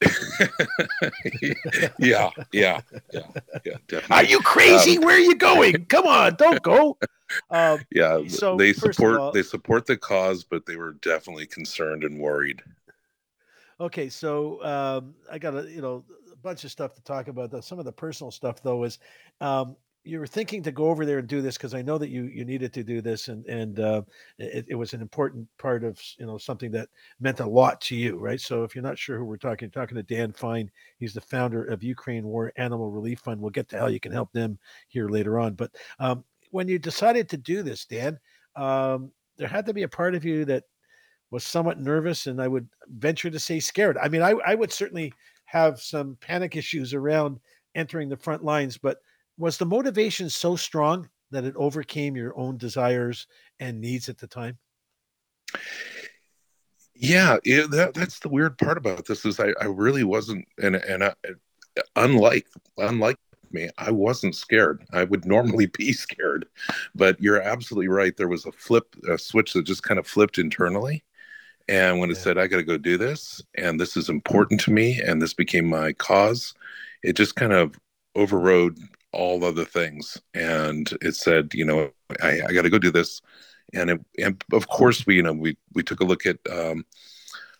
[1.98, 2.80] yeah, yeah,
[3.12, 3.20] yeah,
[3.64, 3.76] yeah.
[3.86, 4.06] Definitely.
[4.10, 4.96] Are you crazy?
[4.96, 5.84] Um, Where are you going?
[5.88, 6.96] Come on, don't go.
[7.50, 12.04] Um, yeah, so they support all, they support the cause, but they were definitely concerned
[12.04, 12.62] and worried.
[13.78, 17.64] Okay, so um, I got a you know a bunch of stuff to talk about.
[17.64, 18.98] Some of the personal stuff though is
[19.40, 22.08] um, you were thinking to go over there and do this because I know that
[22.08, 24.02] you you needed to do this and and uh,
[24.38, 26.88] it, it, was an important part of you know something that
[27.20, 28.40] meant a lot to you, right?
[28.40, 30.70] So if you're not sure who we're talking, you're talking to Dan Fine.
[30.98, 33.40] He's the founder of Ukraine War Animal Relief Fund.
[33.40, 35.54] We'll get to how you can help them here later on.
[35.54, 38.18] But um, when you decided to do this, Dan,
[38.56, 40.64] um, there had to be a part of you that
[41.30, 43.98] was somewhat nervous, and I would venture to say scared.
[43.98, 45.12] I mean, I I would certainly
[45.44, 47.38] have some panic issues around
[47.74, 48.98] entering the front lines, but
[49.40, 53.26] was the motivation so strong that it overcame your own desires
[53.58, 54.58] and needs at the time?
[56.94, 60.76] Yeah, it, that, that's the weird part about this is I, I really wasn't, and
[60.76, 61.14] and I,
[61.96, 63.16] unlike unlike
[63.50, 64.84] me, I wasn't scared.
[64.92, 66.46] I would normally be scared,
[66.94, 68.14] but you're absolutely right.
[68.14, 71.02] There was a flip, a switch that just kind of flipped internally,
[71.66, 72.16] and when yeah.
[72.16, 75.22] it said I got to go do this, and this is important to me, and
[75.22, 76.52] this became my cause,
[77.02, 77.80] it just kind of
[78.14, 78.78] overrode
[79.12, 80.18] all other things.
[80.34, 81.90] And it said, you know,
[82.22, 83.20] I, I got to go do this.
[83.72, 86.84] And, it, and of course, we, you know, we, we took a look at um,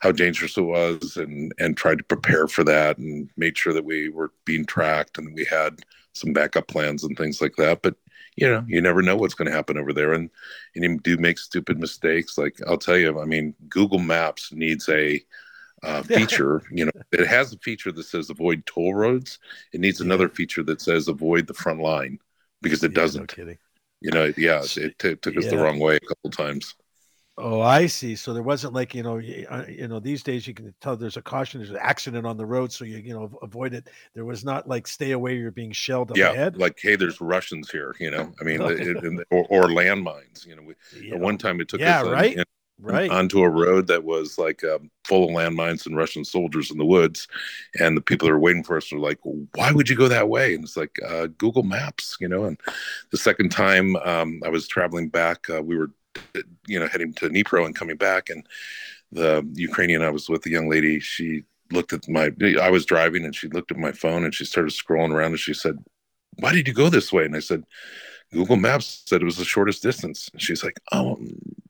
[0.01, 3.85] how dangerous it was and, and tried to prepare for that and made sure that
[3.85, 5.81] we were being tracked and we had
[6.13, 7.83] some backup plans and things like that.
[7.83, 7.95] But,
[8.37, 10.13] you know, you never know what's going to happen over there.
[10.13, 10.31] And,
[10.75, 12.39] and you do make stupid mistakes.
[12.39, 15.21] Like I'll tell you, I mean, Google Maps needs a,
[15.83, 16.63] uh, feature.
[16.71, 19.39] you know, it has a feature that says avoid toll roads.
[19.73, 20.07] It needs yeah.
[20.07, 22.19] another feature that says avoid the front line
[22.63, 23.23] because it yeah, doesn't.
[23.23, 23.59] No kidding.
[24.01, 25.51] You know, yeah, it, t- took us yeah.
[25.51, 26.75] the wrong way a couple times.
[27.43, 28.17] Oh, I see.
[28.17, 31.17] So there wasn't like you know, uh, you know, these days you can tell there's
[31.17, 33.89] a caution, there's an accident on the road, so you you know avoid it.
[34.15, 36.57] There was not like stay away, you're being shelled up yeah, ahead.
[36.59, 37.95] like hey, there's Russians here.
[37.99, 40.47] You know, I mean, it, it, or, or landmines.
[40.47, 41.17] You know, we, yeah.
[41.17, 42.37] one time it took yeah, us right.
[42.37, 42.45] In,
[42.83, 46.79] right onto a road that was like um, full of landmines and Russian soldiers in
[46.79, 47.29] the woods,
[47.79, 50.29] and the people that were waiting for us were like, "Why would you go that
[50.29, 52.45] way?" And it's like uh, Google Maps, you know.
[52.45, 52.59] And
[53.11, 55.91] the second time um, I was traveling back, uh, we were,
[56.67, 58.47] you know, heading to Dnipro and coming back, and
[59.13, 62.33] the Ukrainian I was with, the young lady, she looked at my.
[62.61, 65.41] I was driving, and she looked at my phone, and she started scrolling around, and
[65.41, 65.79] she said,
[66.39, 67.65] "Why did you go this way?" And I said.
[68.33, 70.29] Google Maps said it was the shortest distance.
[70.33, 71.19] And she's like, Oh,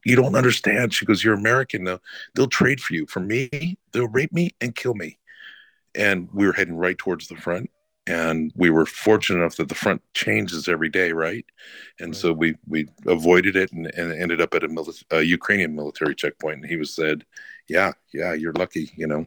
[0.05, 0.95] you don't understand.
[0.95, 1.85] She goes, You're American.
[1.85, 2.03] They'll,
[2.35, 3.07] they'll trade for you.
[3.07, 5.19] For me, they'll rape me and kill me.
[5.95, 7.71] And we were heading right towards the front.
[8.07, 11.45] and we were fortunate enough that the front changes every day, right?
[12.01, 12.17] And Right.
[12.17, 16.15] so we we avoided it and, and ended up at a, mili- a Ukrainian military
[16.15, 16.61] checkpoint.
[16.63, 17.25] And he was said,
[17.69, 19.27] "Yeah, yeah, you're lucky, you know."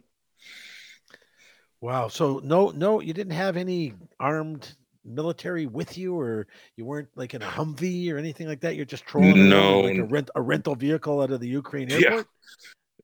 [1.80, 2.08] Wow.
[2.08, 6.46] So no, no, you didn't have any armed military with you, or
[6.76, 8.76] you weren't like in a Humvee or anything like that.
[8.76, 9.80] You're just trolling No.
[9.80, 11.96] like a rent a rental vehicle out of the Ukraine Yeah.
[11.96, 12.28] airport.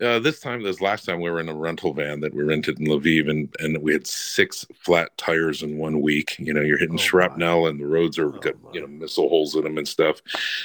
[0.00, 2.80] Uh, this time, this last time, we were in a rental van that we rented
[2.80, 6.38] in Lviv, and and we had six flat tires in one week.
[6.38, 7.02] You know, you're hitting Oh, my.
[7.02, 8.70] shrapnel, and the roads are Oh, got my.
[8.72, 10.22] you know missile holes in them and stuff.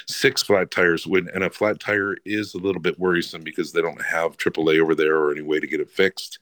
[0.07, 3.81] Six flat tires, when and a flat tire is a little bit worrisome because they
[3.81, 6.39] don't have AAA over there or any way to get it fixed.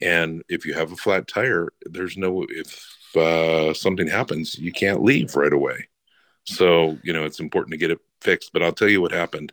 [0.00, 5.02] And if you have a flat tire, there's no if uh, something happens, you can't
[5.02, 5.88] leave right away.
[6.44, 8.52] So you know it's important to get it fixed.
[8.52, 9.52] But I'll tell you what happened,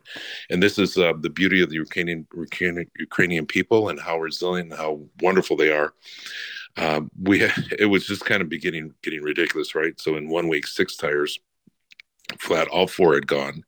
[0.49, 4.71] and this is uh, the beauty of the Ukrainian, Ukrainian Ukrainian people and how resilient
[4.71, 5.93] and how wonderful they are.
[6.77, 7.43] Um, we
[7.79, 9.99] it was just kind of beginning getting ridiculous, right?
[9.99, 11.39] So in one week, six tires
[12.39, 13.63] flat, all four had gone,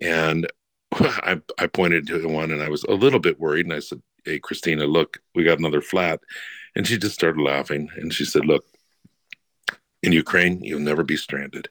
[0.00, 0.46] and
[0.92, 4.02] I I pointed to one and I was a little bit worried, and I said,
[4.24, 6.20] "Hey, Christina, look, we got another flat,"
[6.76, 8.64] and she just started laughing, and she said, "Look."
[10.02, 11.68] In Ukraine, you'll never be stranded.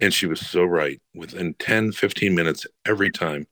[0.00, 1.00] And she was so right.
[1.14, 3.46] Within 10, 15 minutes, every time,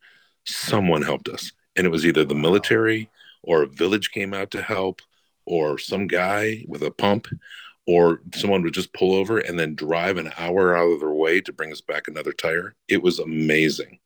[0.45, 1.53] someone helped us.
[1.77, 3.11] And it was either the military
[3.43, 5.01] or a village came out to help
[5.47, 7.27] or some guy with a pump
[7.87, 11.41] or someone would just pull over and then drive an hour out of their way
[11.41, 12.75] to bring us back another tire.
[12.89, 13.99] It was amazing.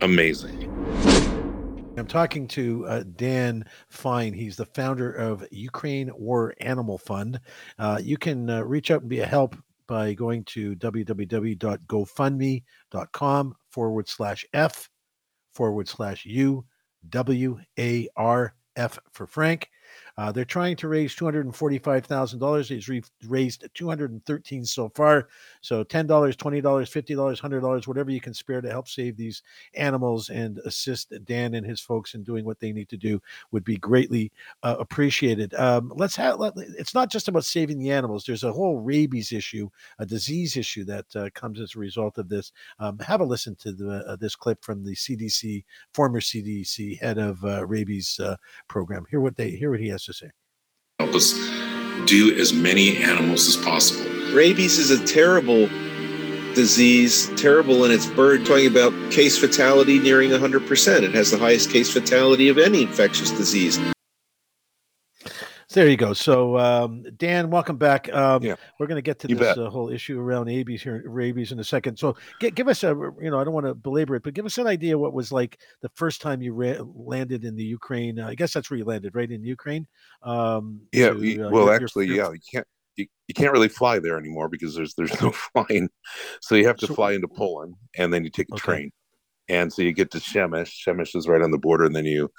[0.00, 0.72] Amazing.
[1.96, 4.34] I'm talking to uh, Dan Fine.
[4.34, 7.40] He's the founder of Ukraine War Animal Fund.
[7.78, 14.08] Uh, you can uh, reach out and be a help by going to www.gofundme.com forward
[14.08, 14.90] slash F
[15.54, 16.66] forward slash U
[17.08, 19.70] W A R F for Frank.
[20.18, 22.66] Uh, they're trying to raise $245,000.
[22.68, 25.28] He's re- raised 213 so far.
[25.60, 29.42] So $10, $20, $50, $100, whatever you can spare to help save these
[29.74, 33.20] animals and assist Dan and his folks in doing what they need to do
[33.52, 35.52] would be greatly uh, appreciated.
[35.54, 36.38] Um, let's have.
[36.38, 38.24] Let, it's not just about saving the animals.
[38.24, 42.28] There's a whole rabies issue, a disease issue that uh, comes as a result of
[42.28, 42.52] this.
[42.78, 47.18] Um, have a listen to the, uh, this clip from the CDC, former CDC head
[47.18, 48.36] of uh, rabies uh,
[48.68, 49.04] program.
[49.10, 50.30] Hear what they hear what he has to
[50.98, 51.32] help us
[52.06, 54.10] do as many animals as possible.
[54.32, 55.68] Rabies is a terrible
[56.54, 58.46] disease, terrible in its bird.
[58.46, 61.02] Talking about case fatality nearing 100%.
[61.02, 63.78] It has the highest case fatality of any infectious disease.
[65.76, 66.14] There you go.
[66.14, 68.10] So um, Dan, welcome back.
[68.10, 68.54] Um, Yeah.
[68.80, 71.58] we're going to get to You this uh, whole issue around rabies here, rabies in
[71.58, 71.98] a second.
[71.98, 72.88] So gi- give us a,
[73.20, 75.32] you know, I don't want to belabor it, but give us an idea what was
[75.32, 78.18] like the first time you ra- landed in the Ukraine.
[78.18, 79.86] Uh, I guess that's where you landed, right in Ukraine.
[80.22, 81.10] Um, Yeah.
[81.10, 82.66] to, we- uh, well, your- actually, your- yeah, you can't.
[82.96, 85.90] You, you can't really fly there anymore because there's there's no flying,
[86.40, 88.62] so you have to So- fly into Poland and then you take a Okay.
[88.64, 88.92] train,
[89.50, 90.72] and so you get to Przemyśl.
[90.86, 92.30] Przemyśl is right on the border, and then you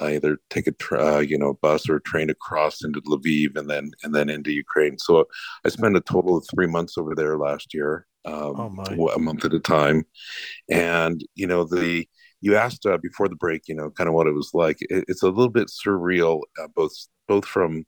[0.00, 3.68] uh, either take a tr- uh, you know bus or train across into Lviv and
[3.68, 4.98] then and then into Ukraine.
[4.98, 5.24] So
[5.64, 9.44] I spent a total of three months over there last year, um, Oh, a month
[9.44, 10.04] at a time,
[10.70, 12.06] and you know the
[12.40, 14.78] you asked uh, before the break, you know, kind of what it was like.
[14.82, 16.92] It, it's a little bit surreal, uh, both
[17.28, 17.84] both from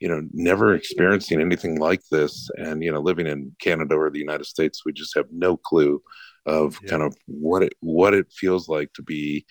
[0.00, 4.18] you know never experiencing anything like this, and you know living in Canada or the
[4.18, 6.02] United States, we just have no clue
[6.46, 6.90] of Yeah.
[6.90, 9.44] kind of what it what it feels like to be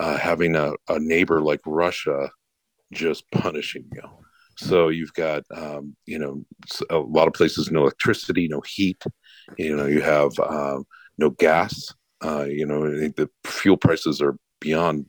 [0.00, 2.30] uh, having a, a neighbor like Russia
[2.92, 4.02] just punishing you.
[4.56, 6.42] So you've got, um, you know,
[6.90, 9.02] a lot of places no electricity, no heat.
[9.58, 10.84] You know, you have um,
[11.18, 11.94] no gas.
[12.22, 15.06] Uh, you know, I think the fuel prices are beyond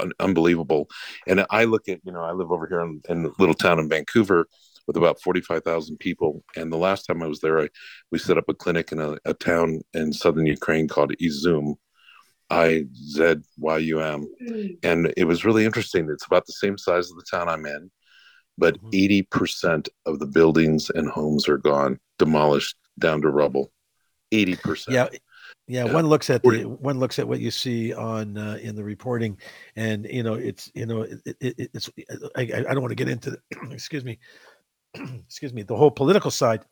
[0.00, 0.88] un- unbelievable.
[1.26, 3.78] And I look at, you know, I live over here in, in a little town
[3.78, 4.46] in Vancouver
[4.86, 6.42] with about 45,000 people.
[6.56, 7.68] And the last time I was there, I,
[8.10, 11.76] we set up a clinic in a, a town in southern Ukraine called Izyum,
[12.50, 14.28] I Z Y U M.
[14.82, 16.08] And it was really interesting.
[16.10, 17.90] It's about the same size of the town I'm in,
[18.58, 18.90] but Mhm.
[18.92, 23.72] 80% of the buildings and homes are gone, demolished down to rubble.
[24.32, 24.88] 80%.
[24.94, 25.08] yeah
[25.68, 25.92] yeah Yeah.
[25.92, 29.38] one looks at the one looks at what you see on uh, in the reporting
[29.76, 31.88] and you know it's you know it, it, it- it's
[32.36, 33.38] I, I I don't want to get into the,
[33.72, 34.18] excuse me
[34.94, 36.64] excuse me the whole political side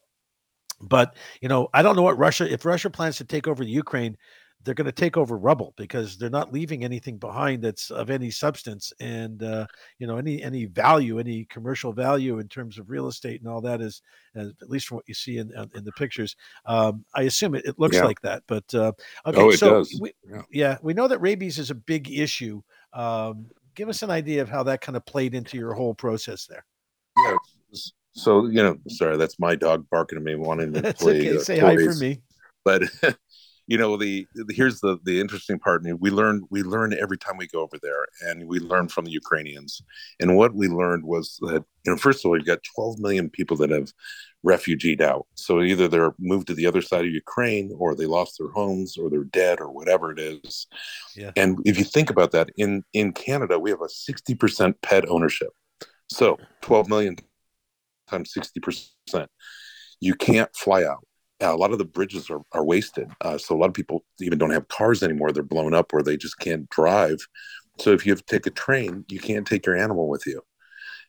[0.80, 3.70] but you know i don't know what russia if russia plans to take over the
[3.70, 4.16] ukraine
[4.64, 8.30] they're going to take over rubble because they're not leaving anything behind that's of any
[8.30, 9.66] substance and uh,
[9.98, 13.60] you know any any value any commercial value in terms of real estate and all
[13.60, 14.02] that is
[14.36, 16.36] at least from what you see in uh, in the pictures
[16.66, 18.04] um, i assume it, it looks Yeah.
[18.04, 18.92] like that but uh,
[19.26, 19.84] okay Oh, so.
[20.00, 20.42] We, Yeah.
[20.50, 24.48] yeah we know that rabies is a big issue um, give us an idea of
[24.48, 26.64] how that kind of played into your whole process there
[27.18, 27.36] yeah,
[28.12, 31.20] So you know, sorry, that's my dog barking at me, wanting to play.
[31.20, 31.36] okay.
[31.36, 32.20] uh, Say hi for me.
[32.64, 32.84] But
[33.66, 35.82] you know, the, the here's the the interesting part.
[36.00, 39.12] We learn we learn every time we go over there, and we learn from the
[39.12, 39.80] Ukrainians.
[40.20, 43.30] And what we learned was that you know, first of all, you've got 12 million
[43.30, 43.92] people that have
[44.44, 45.26] refugeed out.
[45.34, 48.96] So either they're moved to the other side of Ukraine, or they lost their homes,
[48.96, 50.66] or they're dead, or whatever it is.
[51.16, 51.30] Yeah.
[51.36, 55.50] And if you think about that, in in Canada, we have a 60% pet ownership.
[56.08, 57.16] So 12 million
[58.08, 59.26] times 60%.
[60.00, 61.06] You can't fly out.
[61.50, 63.10] A lot of the bridges are, are wasted.
[63.20, 65.32] Uh, so a lot of people even don't have cars anymore.
[65.32, 67.18] They're blown up or they just can't drive.
[67.78, 70.42] So if you have to take a train, you can't take your animal with you.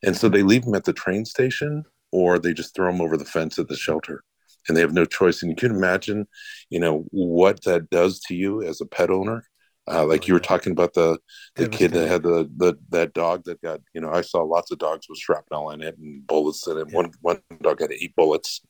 [0.03, 3.17] And so they leave them at the train station or they just throw them over
[3.17, 4.23] the fence at the shelter
[4.67, 5.41] and they have no choice.
[5.41, 6.27] And you can imagine,
[6.69, 9.45] you know, what that does to you as a pet owner.
[9.85, 10.47] Uh, like Oh, you were yeah.
[10.47, 11.19] talking about the
[11.57, 14.71] the kid that had the, the that dog that got you know I saw lots
[14.71, 16.87] of dogs with shrapnel in it and bullets in it.
[16.87, 16.95] Yeah.
[16.95, 18.61] One one dog had eight bullets,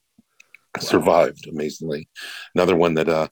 [0.80, 2.08] survived amazingly.
[2.56, 3.28] Another one that uh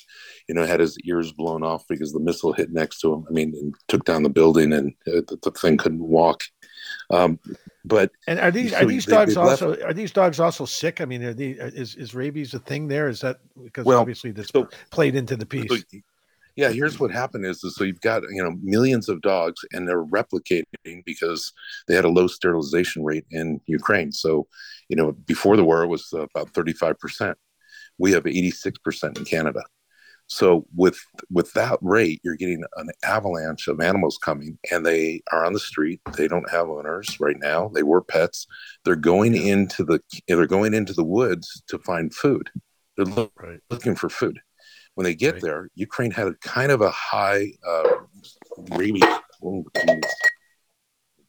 [0.48, 3.26] you know had his ears blown off because the missile hit next to him.
[3.30, 6.44] I mean, and took down the building and uh, the, the thing couldn't walk.
[7.10, 7.40] Um,
[7.86, 10.66] but And are these are these they- dogs they've left- also are these dogs also
[10.66, 11.02] sick?
[11.02, 13.08] I mean, are the is is rabies a thing there?
[13.10, 15.70] Is that because Well, obviously this so- played into the piece?
[15.70, 15.78] So,
[16.56, 19.88] yeah, here's what happened is, is so you've got you know millions of dogs and
[19.88, 20.66] they're replicating
[21.06, 21.54] because
[21.88, 24.12] they had a low sterilization rate in Ukraine.
[24.12, 24.48] So,
[24.90, 27.36] you know, before the war it was about 35%.
[27.98, 29.62] We have 86% in Canada.
[30.28, 30.98] So with
[31.30, 35.60] with that rate, you're getting an avalanche of animals coming and they are on the
[35.60, 36.00] street.
[36.16, 37.70] They don't have owners right now.
[37.74, 38.48] They were pets.
[38.86, 42.50] They're going into the they're going into the woods to find food.
[42.98, 43.28] They're
[43.70, 44.40] looking for food
[44.96, 45.42] when they get Right.
[45.44, 47.90] there, Ukraine had a kind of a high uh,
[48.72, 49.04] rabies.
[49.44, 49.64] Oh.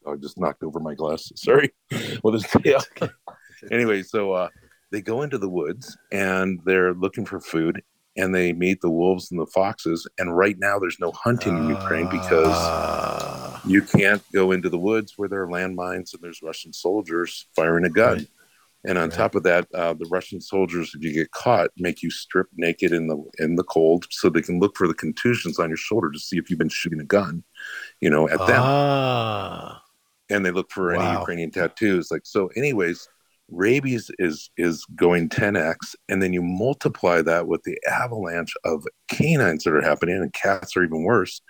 [0.07, 1.41] I just knocked over my glasses.
[1.43, 1.71] Sorry.
[2.23, 2.81] Well, this, yeah.
[3.71, 4.49] Anyway, so uh,
[4.91, 7.81] they go into the woods and they're looking for food,
[8.17, 10.05] and they meet the wolves and the foxes.
[10.19, 14.79] And right now, there's no hunting in Ukraine because Ah, you can't go into the
[14.79, 18.19] woods where there are landmines and there's Russian soldiers firing a gun.
[18.19, 18.27] Right.
[18.85, 19.13] And on Right.
[19.17, 22.93] top of that, uh, the Russian soldiers, if you get caught, make you strip naked
[22.93, 26.11] in the in the cold, so they can look for the contusions on your shoulder
[26.11, 27.45] to see if you've been shooting a gun,
[28.01, 28.73] you know, at them.
[28.73, 29.83] ah,
[30.31, 32.11] And they look for any Ukrainian tattoos.
[32.11, 32.49] Like so.
[32.57, 33.09] Anyways,
[33.51, 39.65] rabies is is going 10x, and then you multiply that with the avalanche of canines
[39.65, 41.41] that are happening, and cats are even worse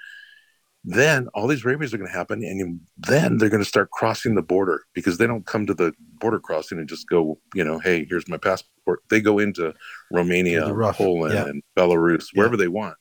[0.84, 3.90] then all these rabies are going to happen and you, then they're going to start
[3.90, 7.62] crossing the border because they don't come to the border crossing and just go you
[7.62, 9.72] know hey here's my passport they go into
[10.10, 11.44] romania The poland yeah.
[11.46, 12.38] and belarus Yeah.
[12.40, 12.96] wherever they want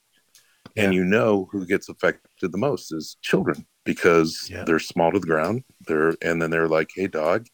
[0.77, 0.99] and Yeah.
[0.99, 4.63] you know who gets affected the most is children because Yeah.
[4.63, 7.47] they're small to the ground they're and then they're like hey dog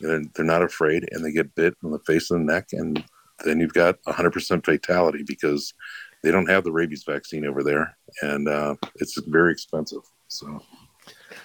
[0.00, 2.66] and they're, they're not afraid and they get bit on the face and the neck
[2.72, 3.02] and
[3.46, 5.72] then you've got 100% fatality because
[6.22, 10.60] they don't have the rabies vaccine over there and uh, it's very expensive so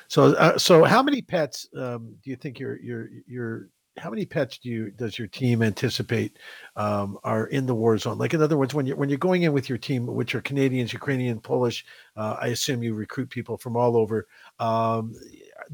[0.08, 4.26] so uh, so how many pets um, do you think your your your how many
[4.26, 6.38] pets do you does your team anticipate
[6.76, 8.18] um, are in the war zone?
[8.18, 10.42] Like in other words, when you're when you're going in with your team, which are
[10.42, 11.86] Canadians, Ukrainian, Polish,
[12.18, 14.28] uh, I assume you recruit people from all over.
[14.60, 15.14] Um,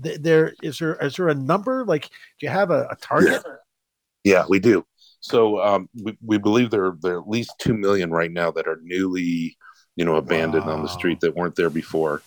[0.04, 1.84] th- there is there is there a number?
[1.86, 3.44] Like, do you have a, a target?
[4.24, 4.86] Yeah, we do.
[5.20, 8.68] So um, we, we believe there, there are at least 2 million right now that
[8.68, 9.56] are newly,
[9.96, 12.22] you know, abandoned on the street that weren't there before.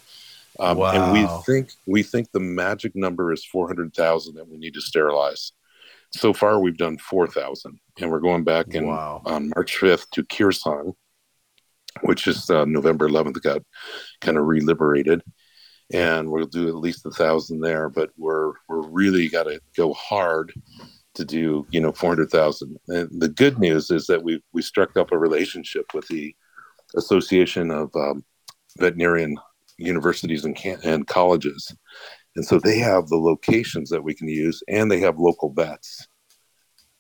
[0.61, 4.81] Um, And we think we think the magic number is 400,000 that we need to
[4.81, 5.53] sterilize.
[6.13, 9.23] So far, we've done 4,000, and we're going back and Wow.
[9.25, 10.93] on March 5th to Kherson,
[12.03, 13.63] which is uh, November 11th, got
[14.21, 15.23] kind of reliberated.
[15.93, 19.93] And we'll do at least a thousand there, but we're we're really got to go
[19.93, 20.53] hard
[21.15, 22.79] to do you know 400,000.
[22.89, 26.35] And the good news is that we we struck up a relationship with the
[26.97, 28.25] Association of um,
[28.79, 29.37] Veterinarian
[29.79, 31.75] Universities and can- and colleges,
[32.37, 36.07] and so they have the locations that we can use, and they have local vets.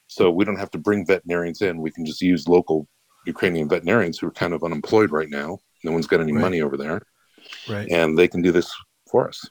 [0.09, 1.81] So we don't have to bring veterinarians in.
[1.81, 2.89] We can just use local
[3.27, 5.59] Ukrainian veterinarians who are kind of unemployed right now.
[5.83, 6.41] No one's got any Right.
[6.43, 7.03] money over there,
[7.69, 7.89] Right.
[7.91, 8.73] and they can do this
[9.11, 9.49] for us.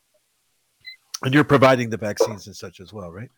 [1.23, 3.29] And you're providing the vaccines and such as well, right?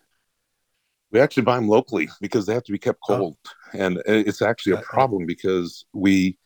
[1.11, 3.17] We actually buy them locally because they have to be kept Oh.
[3.17, 3.37] cold,
[3.73, 4.93] and it's actually a Right, right.
[4.93, 6.37] problem because we,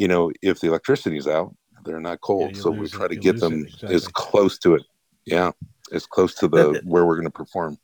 [0.00, 3.16] you know, if the electricity's out, they're not cold, you'll so we try it- to
[3.16, 4.82] get them it, as close to it.
[5.26, 5.50] Yeah,
[5.92, 7.76] as close to The- the the- where we're going to perform.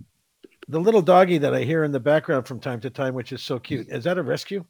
[0.69, 3.43] The little doggy that I hear in the background from time to time, which is
[3.43, 4.64] so cute, is that a rescue?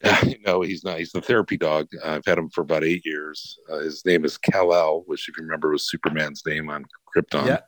[0.46, 0.98] no, he's not.
[0.98, 1.88] He's the therapy dog.
[2.04, 3.58] I've had him for about eight years.
[3.70, 7.46] Uh, his name is Kal El, which, if you remember, was Superman's name on Krypton.
[7.46, 7.60] Yeah.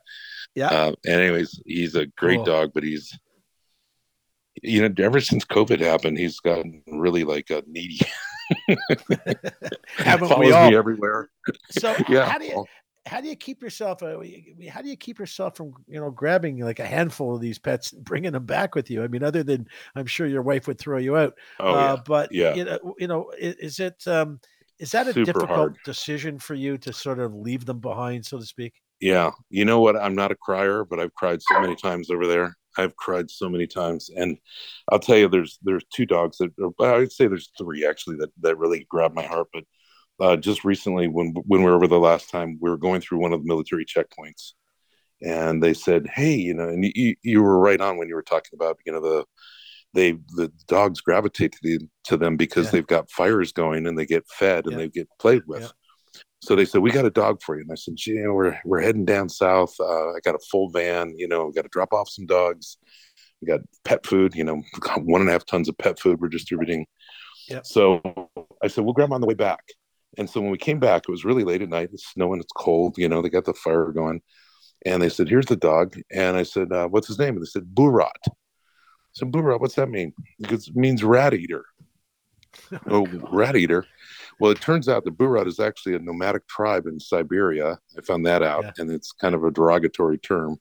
[0.55, 0.67] Yeah.
[0.69, 2.45] Uh, and anyways, he's a great Cool.
[2.45, 3.17] dog, but he's
[4.63, 7.99] you know ever since COVID happened, he's gotten really like a needy.
[9.97, 10.69] Haven't Follows we all?
[10.69, 11.29] me everywhere.
[11.71, 12.25] So Yeah.
[12.29, 12.65] how do you
[13.07, 14.17] how do you keep yourself uh,
[14.71, 17.93] how do you keep yourself from you know grabbing like a handful of these pets
[17.93, 19.03] and bringing them back with you?
[19.03, 22.01] I mean, other than I'm sure your wife would throw you out, Oh uh, yeah.
[22.05, 22.53] but Yeah.
[22.55, 24.39] you know, you know, i- is it um,
[24.79, 25.77] is that a Super difficult hard.
[25.85, 28.73] decision for you to sort of leave them behind, so to speak?
[28.99, 29.31] Yeah.
[29.49, 29.95] You know what?
[29.95, 32.55] I'm not a crier, but I've cried so many times over there.
[32.77, 34.09] I've cried so many times.
[34.15, 34.37] And
[34.91, 38.29] I'll tell you, there's there's two dogs that well, I'd say there's three actually that,
[38.41, 39.47] that really grabbed my heart.
[39.53, 39.63] But
[40.19, 43.19] uh, just recently when when we were over the last time, we were going through
[43.19, 44.53] one of the military checkpoints.
[45.21, 48.21] And they said, Hey, you know, and you, you were right on when you were
[48.21, 49.25] talking about, you know, the
[49.93, 52.71] they the dogs gravitate to, the, to them because Yeah.
[52.71, 54.77] they've got fires going and they get fed and Yeah.
[54.79, 55.61] they get played with.
[55.61, 55.69] Yeah.
[56.45, 58.33] So they said, "We got a dog for you." And I said, "Gee, you know,
[58.33, 59.73] we're we're heading down south.
[59.79, 61.15] Uh, I got a full van.
[61.17, 62.77] You know, we got to drop off some dogs.
[63.41, 64.35] We got pet food.
[64.35, 64.61] You know,
[64.97, 66.85] one and a half tons of pet food we're distributing."
[67.49, 67.65] Yep.
[67.65, 68.29] So
[68.63, 69.63] I said, "We'll grab on the way back."
[70.17, 71.89] And so when we came back, it was really late at night.
[71.91, 72.39] It's snowing.
[72.39, 72.97] It's cold.
[72.97, 74.21] You know, they got the fire going.
[74.85, 77.49] And they said, "Here's the dog." And I said, uh, "What's his name?" And they
[77.49, 78.11] said, "Burat."
[79.13, 81.65] so "Burat, what's that mean?" Because it means rat eater.
[82.87, 83.85] oh, rat eater.
[84.39, 87.79] Well, it turns out the Burat is actually a nomadic tribe in Siberia.
[87.97, 88.71] I found that out, Yeah.
[88.79, 90.57] and it's kind of a derogatory term.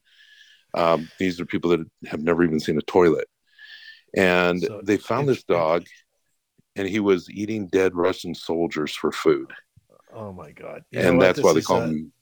[0.75, 3.29] Um, these are people that have never even seen a toilet.
[4.17, 5.85] And So they found this dog,
[6.77, 9.53] and he was eating dead Russian soldiers for food.
[10.13, 10.85] Oh my God!
[10.93, 12.13] You and that's why they call a- him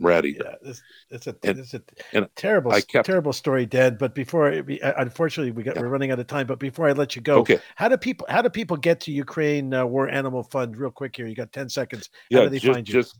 [0.00, 0.44] eater.
[0.44, 1.82] Yeah, this, it's a And- it's a
[2.12, 3.96] and terrible, I kept- terrible story, Dan.
[3.98, 5.82] But before, unfortunately, we got Yeah.
[5.82, 6.46] we're running out of time.
[6.46, 7.58] But before I let you go, Okay.
[7.76, 10.76] how do people how do people get to Ukraine uh, War Animal Fund?
[10.76, 12.10] Real quick here, you got ten seconds.
[12.32, 12.92] How yeah, do they just, find you?
[12.94, 13.18] just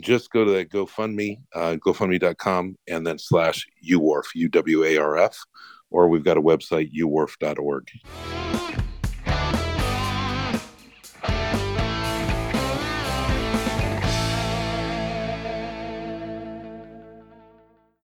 [0.00, 5.16] just go to that GoFundMe, uh, GoFundMe.com, and then slash UWARF, U W A R
[5.16, 5.38] F,
[5.90, 7.90] or we've got a website, uwarf.org.